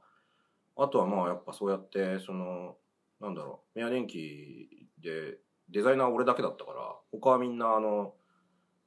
[0.76, 2.76] あとはまあやっぱそうやって、その、
[3.20, 5.38] なんだろう、メア電機で
[5.70, 8.14] デザイナー俺だけだったから、他はみんなあの、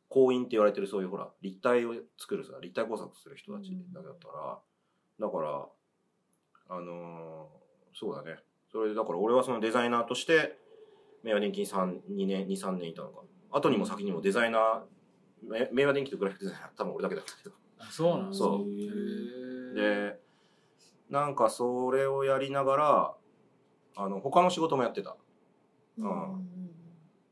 [0.09, 4.61] 工員って言われてるそういうほら、立体を作るさ、立体工作する人たちだけだったか
[5.19, 5.67] ら、だから、
[6.69, 7.57] あのー
[7.99, 8.37] そうだね。
[8.71, 10.59] それでだから俺はそのデザイナーとして、
[11.23, 13.21] 明和電機に3、2年、2、3年いたのか。
[13.51, 17.55] 後にも先にもデザイナー、め明和電機とグラフィックデザイナー多分俺だけだったけど。
[17.79, 20.19] あそうなんですそうで、
[21.09, 23.15] なんかそれをやりながら、
[23.95, 25.15] あの、他の仕事もやってた。
[25.97, 26.67] うん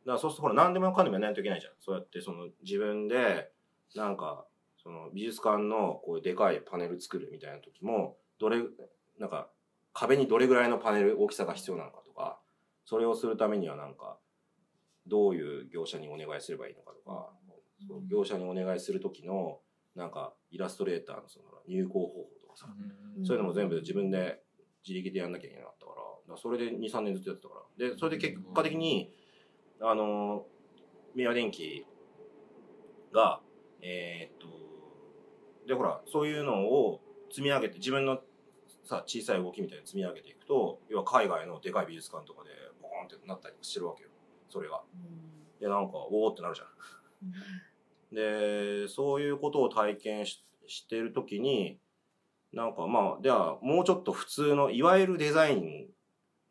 [0.05, 1.73] だからそうするとほら何でもかんでもやらないといけないじゃん。
[1.79, 3.51] そうやってその自分で、
[3.95, 4.45] なんか、
[4.81, 8.61] その美術館のこういうでかいパネル作るみたいな時も、どれ、
[9.20, 9.49] なんか
[9.93, 12.39] 壁にどれぐらいのパネル大きさが必要なのかとか、
[12.86, 14.18] それをするためにはなんか、
[15.07, 17.30] どういう業者にお願いすればいいのかとか、
[17.88, 19.59] そう業者にお願いする時の、
[19.95, 22.68] なんかイラストレーターのその入稿方法とかさ、
[23.18, 24.41] うんそういうのも全部自分で
[24.86, 25.93] 自力でやんなきゃいけなかったか
[26.28, 27.89] ら、それで2、3年ずっとやってたから。
[27.89, 29.13] で、それで結果的に、
[29.82, 30.45] あの、
[31.16, 31.86] 宮電機
[33.13, 33.41] が、
[33.82, 34.47] えーっと、
[35.68, 38.20] で、ほら、そういうのを積み上げて、自分の
[38.86, 42.49] さ、小さい動きみたいに積み上げていくと、要は海外のでかい美術館とかで、
[42.81, 44.09] ボーンってなったりとかしてるわけよ。
[44.49, 44.81] それが。
[45.59, 48.15] で、なんか、おーってなるじゃん。
[48.15, 51.79] で、そういうことを体験ししてるときに、
[52.51, 55.88] なんかまあ、では、もうちょっと普通の、いわゆるデザイン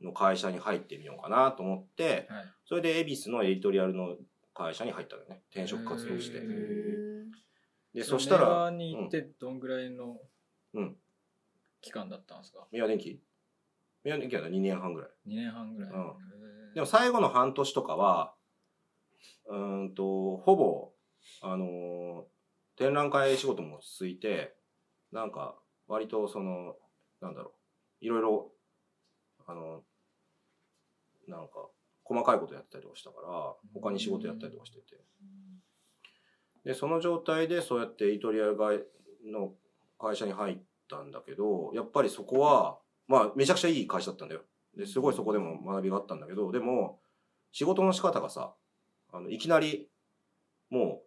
[0.00, 4.16] の会社に入ってみようかなと思って、はいそれで恵比寿のエディトリアルの
[4.54, 5.42] 会社に入ったのよね。
[5.50, 6.40] 転職活動して
[7.94, 10.16] で、そしたら、に行ってどんぐらいの
[10.72, 10.96] うん
[11.84, 13.20] 期間だったんですか、宮電機
[14.04, 15.10] 宮は2年半ぐらい。
[15.26, 16.74] 2年半ぐらい、うん。
[16.74, 18.34] でも最後の半年とかは、
[19.46, 20.92] うーんと、ほぼ、
[21.42, 22.24] あのー
[22.76, 24.56] 展覧会仕事も落ち着いて、
[25.12, 25.56] なんか、
[25.86, 26.74] 割とその、
[27.20, 27.54] なんだろ
[28.02, 28.52] う、いろいろ、
[29.46, 29.84] あの、
[31.28, 31.68] なんか、
[32.02, 35.00] 細かいことやったりとかしたから、他に仕事やったりとかしてて。
[36.64, 38.82] で、その状態でそうやってイトリアル会
[39.24, 39.54] の
[39.96, 40.58] 会社に入っ
[40.88, 44.42] たんだけど、やっぱりそこは、まあ、めちゃくちゃいい会社だったんだよ。
[44.76, 47.00] で、すごいそこでも学びがあったんだけど、でも、
[47.52, 48.54] 仕事の仕方がさ、
[49.12, 49.88] あの、いきなり、
[50.70, 51.06] もう、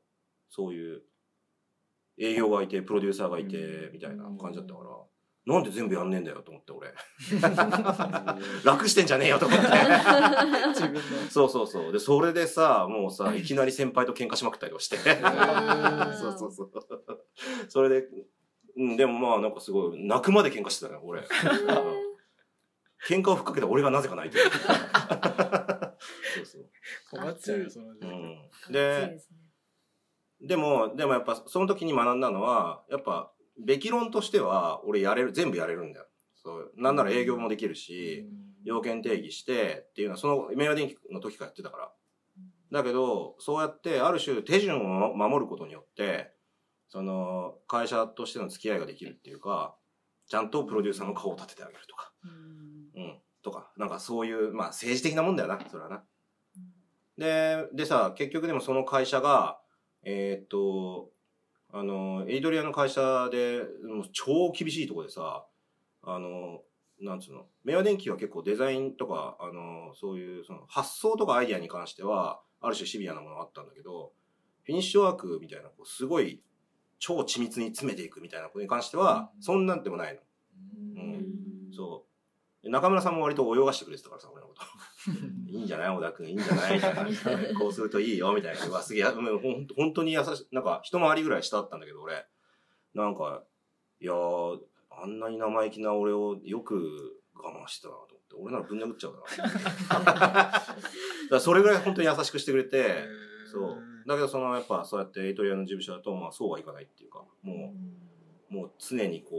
[0.49, 1.01] そういう、
[2.19, 4.89] 営業がいて、プロデューサーがいて、みたいな感じだったから、
[5.47, 6.93] なんで全部やんねえんだよと思って、俺。
[8.65, 9.65] 楽してんじゃねえよと思って。
[9.65, 11.93] 自分のそうそうそう。
[11.93, 14.97] で、それでさ、もうさ、 いきなり先輩と喧嘩しまくったりとかして。
[14.97, 16.71] ーそうそうそう。
[17.69, 18.07] それで、
[18.77, 21.21] うん、でもまあなんかすごい、泣くまで喧嘩してたね、俺。
[23.07, 24.43] 喧嘩をふっかけた俺がなぜか泣いてる。
[26.35, 26.69] そうそう。
[27.11, 28.71] 困っちゃうよその時う間、ん。
[28.71, 29.19] で、
[30.41, 36.07] でも、でもやっぱその時に学んだのは、やっぱ、べき論としては、俺やれる、全部やれるんだよ。
[36.35, 36.73] そう。
[36.75, 38.27] なんなら営業もできるし、
[38.63, 41.93] 要件定義してっていうのは、その、明和電機の時からやってたから。
[42.71, 46.36] だけど、そうやって、ある種手順を守ることによって、
[46.89, 49.75] その、会社としての付き合いができるっていうか、
[50.27, 53.01] ちゃんとプロデューサーの顔を立ててあげるとか、うん。
[53.01, 53.21] うん。
[53.41, 56.03] とか、なんかそういう、まあ政治的なもんだよな、それはな。
[57.17, 59.59] で、でさ、結局でもその会社が、
[60.03, 61.11] えーっと、
[61.73, 65.45] あの、エイドリアの会社で、もう超厳しいところでさ、
[66.03, 66.61] あの、
[67.01, 74.13] なんつうの、明和電機は結構デザインとか、あの、そういう、その発想とかアイディアに関しては、ある種シビアなものがあったんだけど、
[74.63, 76.41] フィニッシュワークみたいな、こうすごい、
[76.99, 80.21] 超緻密に詰めていくみたいなことに関しては、うんそんなんでもないの。
[80.95, 81.25] うん
[81.75, 82.05] そ
[82.61, 82.63] う。
[82.63, 84.61] で中村さんも割と泳がしてくれてたからさ、俺のこと。
[85.49, 85.95] いいんじゃない？
[85.95, 86.75] 小田君、いいんじゃない？
[86.75, 87.53] みたいな。
[87.59, 88.65] こうするといいよ、みたいな。
[88.65, 92.25] うわ、すげえ、本当に優しい、なんか、一回りぐらい下だったんだけど、俺。
[92.93, 93.43] なんか、
[94.01, 100.03] いやー、あんなに生意気な俺をよく我慢してたなと思って、俺ならぶん殴っちゃうかな。
[100.03, 100.65] だか
[101.29, 103.05] らそれぐらい本当に優しくしてくれて、
[103.51, 103.83] そう。
[104.07, 107.73] だけど、その、やっぱ、そうやってエイトリアの事務所だと、まあ、そうはいかないっていうか、も
[108.49, 109.35] う、もう常にこ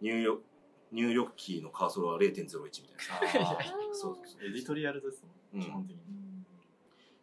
[0.00, 0.42] う、入力、
[0.90, 2.88] 入力キーのカーソルは0.01み
[3.30, 3.50] たいな。
[3.92, 4.48] そうそうそう。
[4.48, 6.02] エディトリアルですもん、うん基本的に。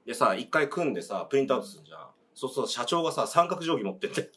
[0.05, 2.07] でさ、一回組んでさ、プリントアウトするじゃん。
[2.35, 4.29] そうそう、社長がさ、三角定規持ってて。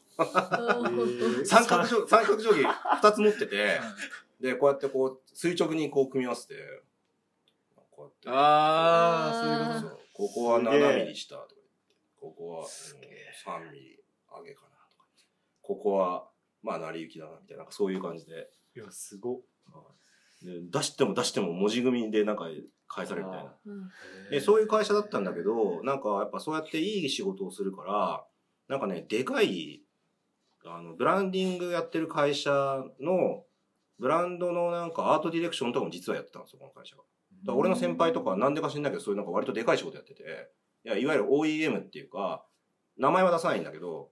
[1.45, 2.65] 三角定三角定規
[3.03, 3.81] 二つ持ってて、
[4.41, 6.55] で、こうやってこう、垂直にこう組み合わせて、
[7.91, 8.29] こうやって。
[8.31, 11.60] ああ、そういうことそうここは7ミリ下とか
[12.21, 13.99] ここは、うん、3ミリ
[14.31, 15.07] 上げかなとか
[15.63, 16.29] ここは、
[16.63, 18.51] まあ、成り行きだな、みたいな、そういう感じで。
[18.77, 19.41] いや、すごっ。
[20.43, 22.47] で出しても出しても文字組みでなんか
[22.89, 23.55] 返されるみたいな。
[23.67, 23.91] うん
[24.31, 28.25] で、そういう会社だったんだけど、なんかやっぱそうやっていい仕事をするから、
[28.69, 29.83] なんかね、でかい、
[30.65, 33.45] あの、ブランディングやってる会社の、
[33.99, 37.03] ブランドのなんかアートディレクションとかも実はやってたんですよ、この会社が。
[37.45, 40.51] だ俺の先輩とかはなんでか知んないけど、そういうなんか割とでかい仕事やってて、
[40.85, 42.45] いや、いわゆる OEM っていうか、
[42.97, 44.11] 名前は出さないんだけど、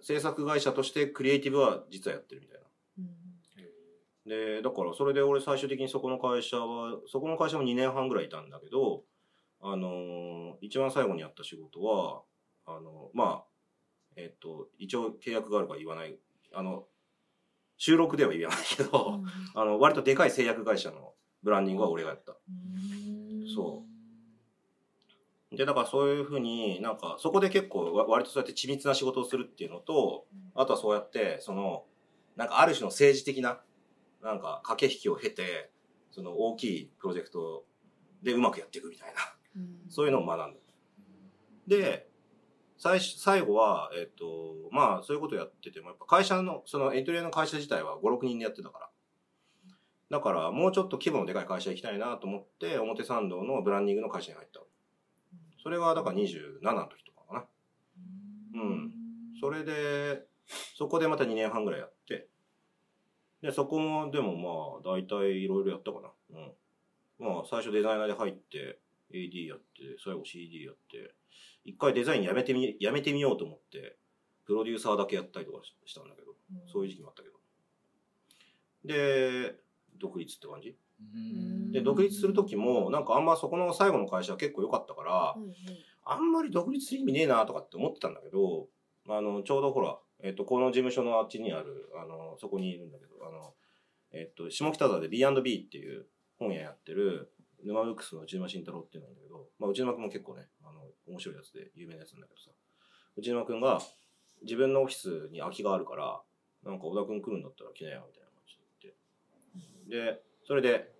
[0.00, 2.66] 制作会社としてクリエイティブは実はやってるみたいな。
[2.98, 3.24] うん
[4.26, 9.04] で、だからそれで俺最終的にそこの会社は、そこの会社も2年半ぐらいいたんだけど、
[9.60, 12.22] あのー一番最後にやった仕事は、
[12.64, 13.44] あのまあ、
[14.16, 16.16] えっと、一応契約があるから言わない、
[16.54, 16.86] あの、
[17.76, 19.20] 収録では言わないけど、
[19.54, 21.12] あの、割とでかい製薬会社の
[21.42, 22.32] ブランディングは俺がやった。
[22.32, 23.93] うんそう。
[25.56, 31.84] で、だからそういうふうになんか、そこで結構わ割とそうやって緻密な仕事をするっていうのと、あとはそうやって、その、
[32.36, 33.60] なんかある種の政治的な、
[34.22, 35.70] なんか駆け引きを経て、
[36.10, 37.64] その大きいプロジェクト
[38.22, 39.14] でうまくやっていくみたいな、
[39.56, 40.60] うんそういうのを学んだ。
[41.66, 42.08] で、
[42.76, 48.90] 最初、最後は、えっ、と、まあ、そういうことやってても、やっぱ会社の、そのエントリーの会社自体は5、6人でやってたから。
[50.10, 54.60] だから、もうちょっと規模のでかい会社行きたいなと思って、表参道のブランディングの会社に入った。
[55.64, 57.46] それが、だから27の時とかかな。
[58.54, 58.92] うん。
[59.40, 60.26] それで、
[60.76, 62.28] そこでまた2年半ぐらいやって、
[63.40, 66.12] で、そこも、でもまあ、大体いろいろやったかな。
[66.38, 66.52] うん。
[67.18, 68.78] まあ、最初デザイナーで入って、
[69.10, 71.14] AD やって、最後 CD やって、
[71.64, 73.96] 一回デザインやめてみ、やめてみようと思って、
[74.44, 76.36] プロデューサーだけやったりとかししたんだけど、
[76.70, 77.34] そういう時期もあったけど。
[78.84, 79.58] で、
[79.96, 80.68] 独立って感じ？
[80.68, 80.76] うん
[81.72, 85.54] で、独立する時も、なんかあんまそこの最後の会社は結構良かったから、うんうん。
[86.04, 88.68] あんまり独立する意味ねえなとかって思ってたんだけど、
[89.08, 93.54] あの、ちょうどほら、えっ、と、この事務所のあっちにある、あの、そこにいるんだけど、あの、
[94.12, 96.06] えっ、と、下北沢で B&B っていう
[96.38, 97.32] 本屋やってる、
[97.64, 102.50] 沼ブックスの内沼慎太郎っていうんだけど、まあ、内沼くんも結構ね、あの、面白いやつで有名なやつなんだけどさ、
[103.16, 103.80] 内沼くんが
[104.42, 106.20] 自分のオフィスに空きがあるから、
[106.62, 108.92] なんか小田くん来るんだったら来なよ、みたいな感じで
[109.90, 110.14] 言って。
[110.14, 110.93] で、それで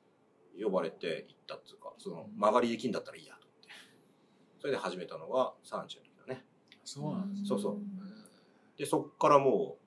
[0.62, 3.68] 呼ばれて行ったっていうか、その曲がりできんだったらいいやと思って。
[4.61, 6.44] それで始めたのが30の時だね。
[6.84, 7.78] そうなんですそうそう
[8.78, 9.84] で、そっからもう、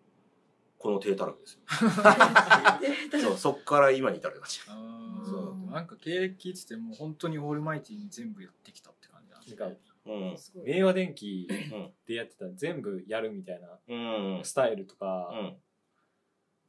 [0.79, 1.59] この低たらくですよ。
[3.21, 4.59] そう、そっから今に至る感じ。
[4.67, 10.37] あーそうなんか経歴聞いてても本当にオールマイティに全部やってきたって感じなんですなんか、うん。
[10.79, 11.91] 明和電機うん。
[12.07, 14.41] でやってた全部やるみたいなうん。
[14.43, 15.57] スタイルとうかん。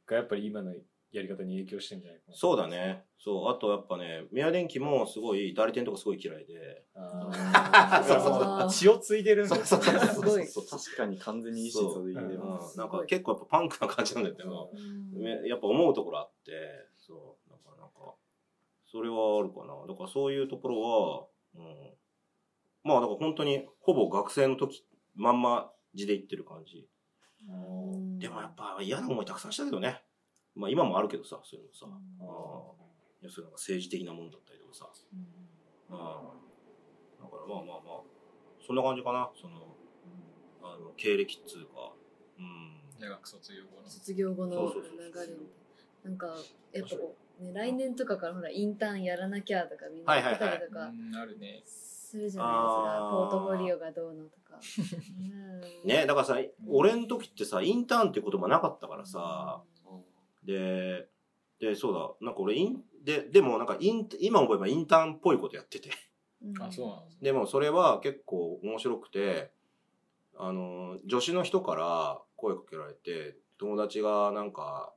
[0.07, 0.73] がやっぱり今の
[1.11, 2.37] やり方に影響してるんじゃないかな。
[2.37, 3.05] そうだね。
[3.17, 3.49] そう。
[3.49, 6.85] あとやっぱね、宮電機もすごい、代理店とかすごい嫌いで。
[6.93, 12.77] ああ そうそうそう血を継いでるんだよそうそうそうすごいそう確かに完全に意思うんます。
[12.77, 14.43] なんか結構やっぱパンクな感じなんだよね。
[14.43, 16.51] もうんねやっぱ思うところあって、
[16.97, 17.49] そう。
[17.49, 18.15] なんか、なんか、
[18.85, 19.87] それはあるかな。
[19.87, 21.93] だからそういうところは、うん。
[22.83, 24.85] まあだから本当に、ほぼ学生の時、
[25.15, 26.87] まんま字で言ってる感じ。
[27.47, 30.03] うんでもやっぱ嫌な思いたくさんしたけどね。
[30.59, 31.85] まあ今もあるけどさ、そういうのさ。
[31.85, 31.93] うん。
[31.93, 32.79] ああ
[33.21, 34.89] 要するになんか政治的なものだったりとかさ。
[35.13, 35.25] うん
[35.91, 38.01] ああだからまあまあまあ、
[38.65, 39.29] そんな感じかな。
[39.35, 39.75] その、
[40.61, 41.91] あの、経歴っつうか。
[42.37, 42.79] うん。
[42.99, 43.89] 大学卒業後の。
[43.89, 45.07] 卒業後のそうそうそう流れ。
[45.07, 45.35] みたいな
[46.03, 46.27] なんか
[46.71, 51.61] やっぱこう、ね、来年とかからほらインターンやらなきゃとかみんな言ってたりとかうんあるね。
[51.65, 53.09] するじゃないですか。
[53.11, 55.21] ポートフォリオがどうのとか、う
[55.85, 59.61] んね、だからさ、俺の時ってさ、インターンって言葉なかったからさ、
[60.43, 61.07] で、
[61.59, 65.89] で、そうだ、なんか俺イン、で、でもなんかイン、今思えばインターンっぽいことやってて。
[66.41, 69.51] うんあそうなんですでもそれは結構面白くて、
[70.37, 74.93] あの、女子の人から声かけられて、友達がなんか、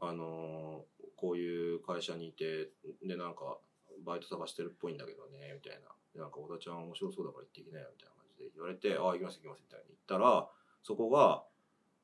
[0.00, 2.70] あの、こういう会社にいて、
[3.04, 3.58] で、なんか、
[4.04, 5.88] バイト探してるっぽいんだけどね、みたいな。
[6.14, 10.48] でなんか、小田ちゃん面白そうだから行ってきなよ、みたいな感じで言われて、ああ、行きます行きます、みたいに言ったら、
[10.82, 11.44] そこが、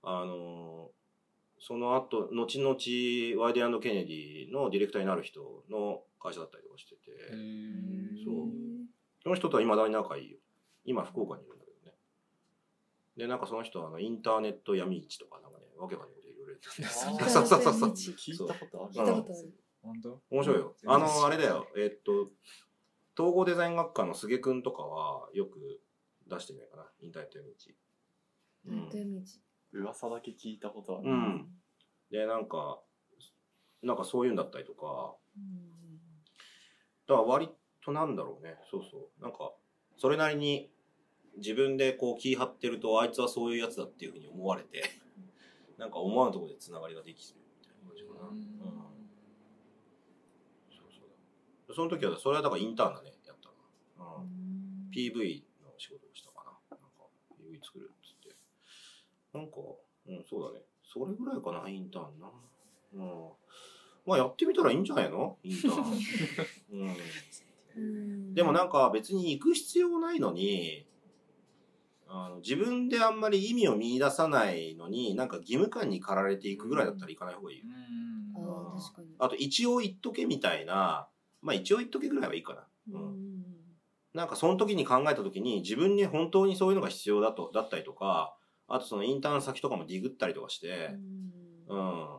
[0.02, 0.90] あの、
[1.60, 7.00] その後、後々、ワイデンケネディのディレクターになる人の会社だったりとかしてて、
[8.24, 8.48] そう
[9.22, 10.38] その人とは未だに仲いいよ。
[10.84, 11.94] 今、福岡にいるんだけどね。
[13.16, 17.90] で、なんかその人はあのインターネット闇市とか、なんかね、わけわかんないこといろいろやってそうそうそうそう。
[17.90, 19.52] 聞いたことある聞いたことある
[19.82, 20.22] 本当？
[20.30, 20.74] 面白いよ。
[20.86, 21.66] あの、あれだよ。
[21.76, 22.30] えっと、
[23.16, 25.80] 統合デザイン学科の菅くんとかはよく
[26.28, 26.86] 出してみないかな。
[27.00, 27.76] インターネット闇市。
[28.66, 29.14] うなんてん。
[29.14, 29.20] 道
[29.72, 31.10] 噂だけ聞いたことある。
[31.10, 31.48] うん。
[32.10, 32.80] で、なんか、
[33.82, 35.16] なんかそういうんだったりとか、
[37.06, 37.48] だから割
[37.84, 38.56] となんだろうね。
[38.70, 39.22] そうそう。
[39.22, 39.52] なんか、
[39.96, 40.70] それなりに
[41.36, 44.82] 自分でこう気張ってると、あいつはそういうやつだっていうふうに思われて、
[45.78, 48.28] なんか思わぬところで繋がりができるみたいな感じかな。
[48.28, 48.40] うん。
[50.70, 53.48] そうそうその時は、それはだからインターンだね、やった
[54.02, 54.22] の。
[54.22, 54.90] うん。
[54.90, 56.76] PV の仕事をしたかな。
[56.76, 57.06] なんか、
[57.38, 57.92] PV 作る。
[59.34, 59.52] なんか、
[60.06, 60.64] うん、そうだね。
[60.82, 62.30] それぐらいかな、インターンな。
[62.94, 63.28] うん。
[64.06, 65.36] まあやってみたらいいんじゃないの？
[65.42, 65.98] インターン。
[66.72, 66.96] うん。
[67.76, 70.86] うんでもなんか別に行く必要ないのに、
[72.08, 77.64] あの自分であんまり意味を見出さないのに、なんか義務感に駆られていくぐらいだったら行かない方がいいよ。
[77.66, 81.08] うんあー確かにあと一応言っとけみたいな、
[81.42, 82.66] まあ一応言っとけぐらいはいいかな。
[82.90, 83.40] ううん。
[83.42, 83.44] ん
[84.14, 88.34] なんかその時に考えた時に自分に本当にそういうのが必要だと、だったりとか、
[88.68, 90.90] あとそのインターン先とかもディグったりとかして、
[91.68, 92.18] うん。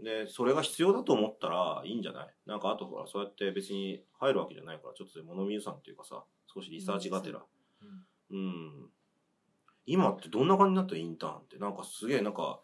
[0.00, 2.34] で、それが必要だと思ったらいいんじゃない？
[2.46, 7.40] なんかあとほら、そうやって別に入るわけじゃないから、ちょっと物見ゆさんっていうかさ、少しリサーチがてら。
[8.30, 8.90] うん。
[9.86, 11.58] 今ってどんな感じになったインターンって。
[11.58, 12.58] なんかすげえ、なんか、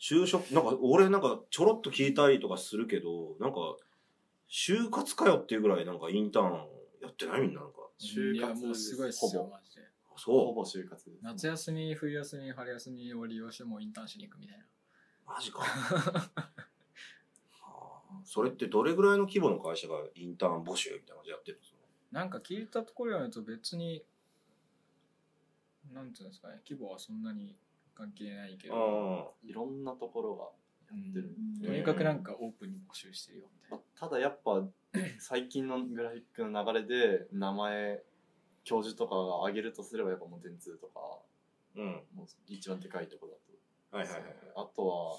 [0.00, 3.58] 就職、なんか俺なんかちょろっと聞いたりとかするけど、なんか、
[4.48, 6.46] 就活かよっていうぐらいなんかインターン
[7.02, 7.42] やってない？
[7.42, 7.76] みんななんか。
[8.00, 9.88] いやもうすごいっすよマジでほ
[10.22, 10.54] そう。
[10.54, 11.22] ぼ就活です。
[11.22, 14.64] 夏休み冬休み春休みを利用してもうインターンしに行くみたいな。
[15.26, 15.60] マジか。
[15.64, 16.30] は
[17.62, 18.20] あ。
[18.22, 21.78] それってどれぐらいの規模の会社がインターン募集みたいな感じでやってるんですか
[22.12, 24.04] なんか聞いたところによると別に
[25.90, 27.56] なんていうんですかね規模はそんなに
[27.94, 29.32] 関係ないけど。
[29.34, 30.44] あいろんなところが
[30.94, 31.34] やってる。
[31.34, 31.66] うん。
[31.66, 34.68] とにかくなんかオープンに募集してるよみたいまあただやっぱ
[35.18, 38.02] 最近のグラフィックの流れで名前
[38.64, 41.18] 教授とかが挙げるとすればやっぱもう電通とかあ。
[41.76, 41.84] うん。
[42.14, 43.50] もう一番でかいところだと
[43.96, 44.36] はいはいはい。
[44.56, 45.16] あとは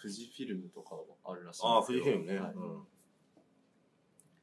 [0.00, 2.38] 富士フィルムとかもあるらしいああ、富士フィルムね。
[2.38, 2.86] はいうん。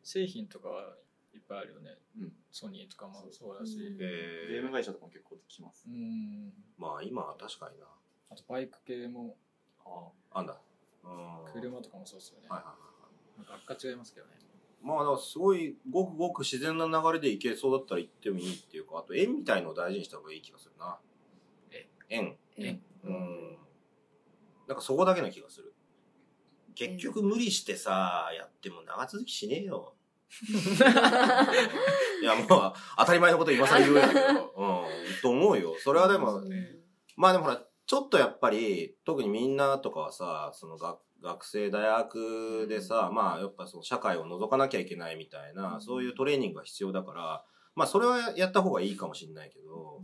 [0.04, 0.96] 製品とかは
[1.34, 7.86] いっぱいあるよねうんソニーとかもそうだしうんえゲーム会社とかも結構来ますうんまあ今は確かにな。
[8.30, 9.36] あとバイク系も
[9.86, 10.58] ああんだ。
[11.04, 11.52] うん。
[11.54, 12.76] 車とかもそうですよねはいはいは
[13.38, 13.40] い。
[13.40, 14.34] なんか学科違いますけどね
[14.82, 21.00] まあだからすごいごくごく自然な流れでいけそうだったら行ってもいいっていうか、あと縁みたいのを大事にした方がいい気がするな。
[21.72, 21.88] え？
[22.10, 22.38] 縁。
[22.58, 23.58] 縁うん。
[24.68, 25.74] なんかそこだけな気がする。
[26.76, 29.96] 結局無理してさ、やっても長続きしねえよ。
[32.22, 34.32] いや、もう当たり前のこと今更言うんだけど、うん、
[35.22, 35.76] と思うよ。
[35.80, 36.42] それはでも、
[37.16, 47.45] まあでもほら、ちょっとやっぱり、特にみんなとかはさ、その学学生大学でさ、まあやっぱその社会を覗かなきゃいけないみたいな、そういうトレーニングが必要だから、
[47.76, 50.01] まあそれはやった方がいいかもしれないけど、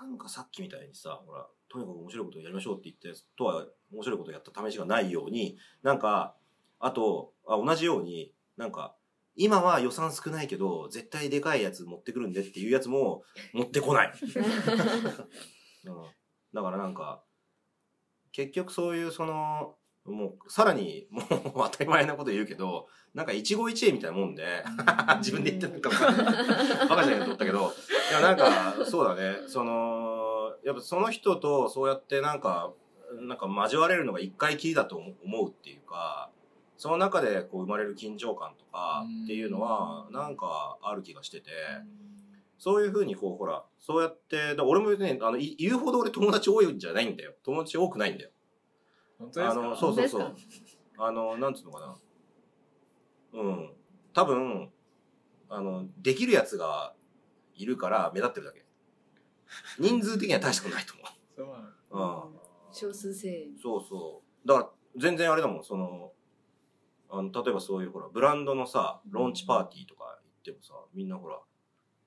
[0.00, 6.34] なんかさっきみたいにさ、ほら、とにかく面白いことをやりましょうって言って、とは面白いことをやった試しがないように、なんか、
[6.80, 8.96] あと、あ同じように、なんか、
[9.36, 13.22] 今は予算少ないけど、絶対でかいやつ持ってくるんでっていうやつも
[13.54, 14.12] 持ってこない。
[15.84, 15.94] うん、
[16.52, 17.24] だからなんか、
[18.32, 21.24] 結局そういうその、もう、さらに、もう
[21.54, 24.64] 当たり前なこと言うけど、なんか一期一会みたいなもんで、
[25.18, 25.90] 自分で言ってるのか
[26.88, 27.72] バカじゃないと思ったけど、
[28.10, 32.72] いやなんか、そうだね、その、やっぱその人とそうやってなんか、
[33.20, 36.30] なんか交われるのが一回きりだと思思うっていうか、
[36.76, 41.50] その中でこう生まれる緊張感とかっていうのは、なんかある気がしてて、
[42.58, 47.34] そういうふうにこう、ほら、そうやって、俺もね、あの、い言うほど俺友達多いんじゃないんだよ。
[47.44, 48.30] 友達多くないんだよ。
[49.22, 49.60] 本当ですか？
[49.60, 50.36] あの、そうそうそ本う。
[50.98, 51.80] あの、なんつうのか
[53.32, 53.40] な。
[53.40, 53.72] うん。
[54.12, 54.70] 多分、
[55.48, 56.94] あの、できるやつが
[57.54, 58.64] いるから目立ってるだけ。
[59.78, 60.94] 人数的には大したことないと
[61.36, 62.28] そうなの思う。
[62.28, 62.38] うん。
[62.72, 64.48] 少数精そうそう。
[64.48, 64.70] だから、
[65.00, 66.12] 全然あれだもん、その、
[67.10, 71.38] あの、例えばそういうほら、ブランドのさ、ローンチパーティーとか行ってもさ、みんなほら、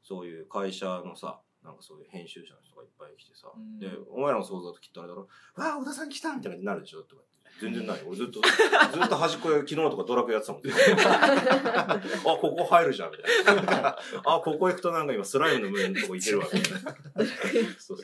[0.04, 8.02] そういう会社のさ、なんかそういう編集者の人がいっぱい来てさ、うんで、お前らの想像だときっとあれだろ、わあ、小田さん来たみたいなになるでしょとか言って全然ない。
[8.06, 8.42] 俺ずっと、
[8.94, 10.62] ずっと端っこで昨日とかドラクエやってたもん。
[10.68, 13.98] あ、ここ入るじゃん、みたいな。
[14.26, 16.96] あ、ここ行くとなんか今スライムの上のとこ行けるわ、みたいな。
[17.80, 17.98] そう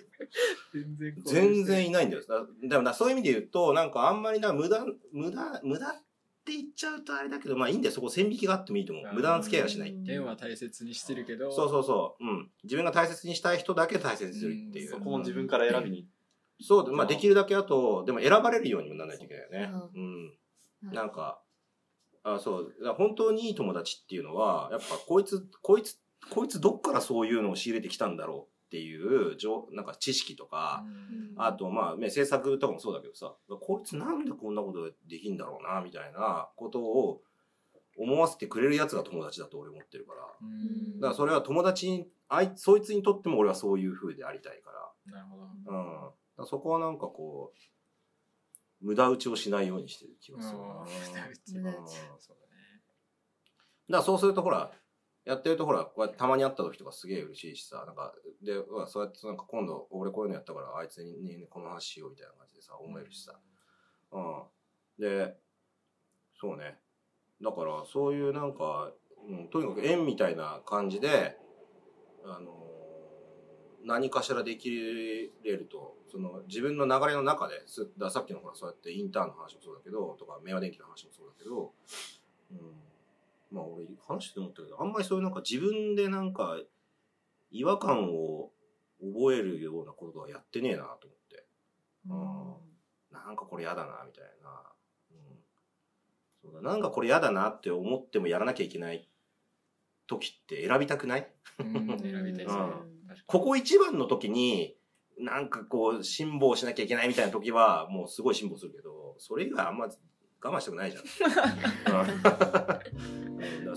[0.74, 2.24] 全然全然いないんだよ。
[2.26, 6.02] だでもなそういう意味で言うと、なんかあんまりな、無駄、無駄、無駄っ
[6.43, 7.93] て言っちゃうとあれだけど、まあいいんだよ。
[7.93, 9.13] そこ線引きがあってもいいと思う。
[9.13, 9.95] 無駄な付き合いはしない。
[10.07, 12.23] 縁は大切にしてるけどそうそうそう。
[12.23, 12.51] うん。
[12.63, 14.89] 自分が大切にしたい人だけ大切にするっていう。
[14.89, 16.07] そこも自分から選びに
[16.61, 19.72] そうで、まあできるだけあと、でも選ばれるようにもならないといけないよね。
[19.93, 19.99] う
[20.85, 20.93] うん。
[20.93, 21.41] なんか、
[22.23, 25.99] あそう、本当にいい友達っていうのは、やっぱこいつ、こいつ、
[26.30, 30.85] こいつどっからそういうのを仕入れてきたんだろうっていう、じょなんか知識とか、
[31.35, 37.22] あと、まあ、ね、制作とかもそうだけどさ、こいつなんでこんなことできんだろうな、みたいなことを、
[37.98, 40.23] 思わせてくれるやつが友達だと俺思ってるから。
[40.41, 44.72] うんだからそれは友達に、あいそいつにとっても俺はそういう風でありたいか
[45.06, 45.43] なるほど。
[45.72, 46.14] ら。
[46.39, 46.45] うん。
[46.48, 47.53] そこはなんかこ
[48.81, 50.65] う、無駄打ちをしないようにしてる気がするな。
[50.65, 51.77] 無駄打ちそうだね。
[53.89, 54.72] だからそうするとほら、
[55.26, 63.39] やってるとほら、こうやってたまに会った時とかすげえ嬉しいしさ、なんか、で、うわそうやってなんか今度俺こういうのやったからあいつに、ね、この話しようみたいな感じでさ、思えるしさ。
[64.11, 64.43] うん。
[64.99, 65.38] で、
[66.39, 66.77] そうね。
[67.41, 68.91] だからそういうなんか、
[69.27, 71.38] うん、とにかく縁みたいな感じで、
[72.26, 72.72] あのー
[73.84, 74.69] 何かしらでき
[75.43, 81.73] れると、その自分の流れの中です、だからさっきのほらそうやってインターンの話もそうだけど、とか明和電機の話もそうだけど、
[82.52, 82.57] うん、
[83.52, 86.57] まあ俺話して思ったけど、あんまりそういうなんか自分でなんか
[87.52, 88.52] 違和感を
[89.02, 91.45] 覚えるようなことはやってねえなと思って。
[92.10, 93.18] うん。
[93.18, 94.49] なんかこれ嫌だな、みたいな。
[95.11, 95.18] うん、
[96.41, 99.10] そうだなんかこれ嫌だなって思ってもやらなきゃいけない
[100.07, 101.30] 時って選びたくない？
[101.60, 101.88] うん。
[101.99, 102.64] 選びたいですね。
[103.28, 104.78] ここ一番の時に、
[105.19, 109.90] なんかこう、辛抱しなきゃいけないみたいな時は、もうすごい辛抱するけど、それ以外あんま
[110.43, 111.03] 我慢したくないじゃん。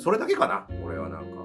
[0.00, 1.43] それだけかな、俺はなんか。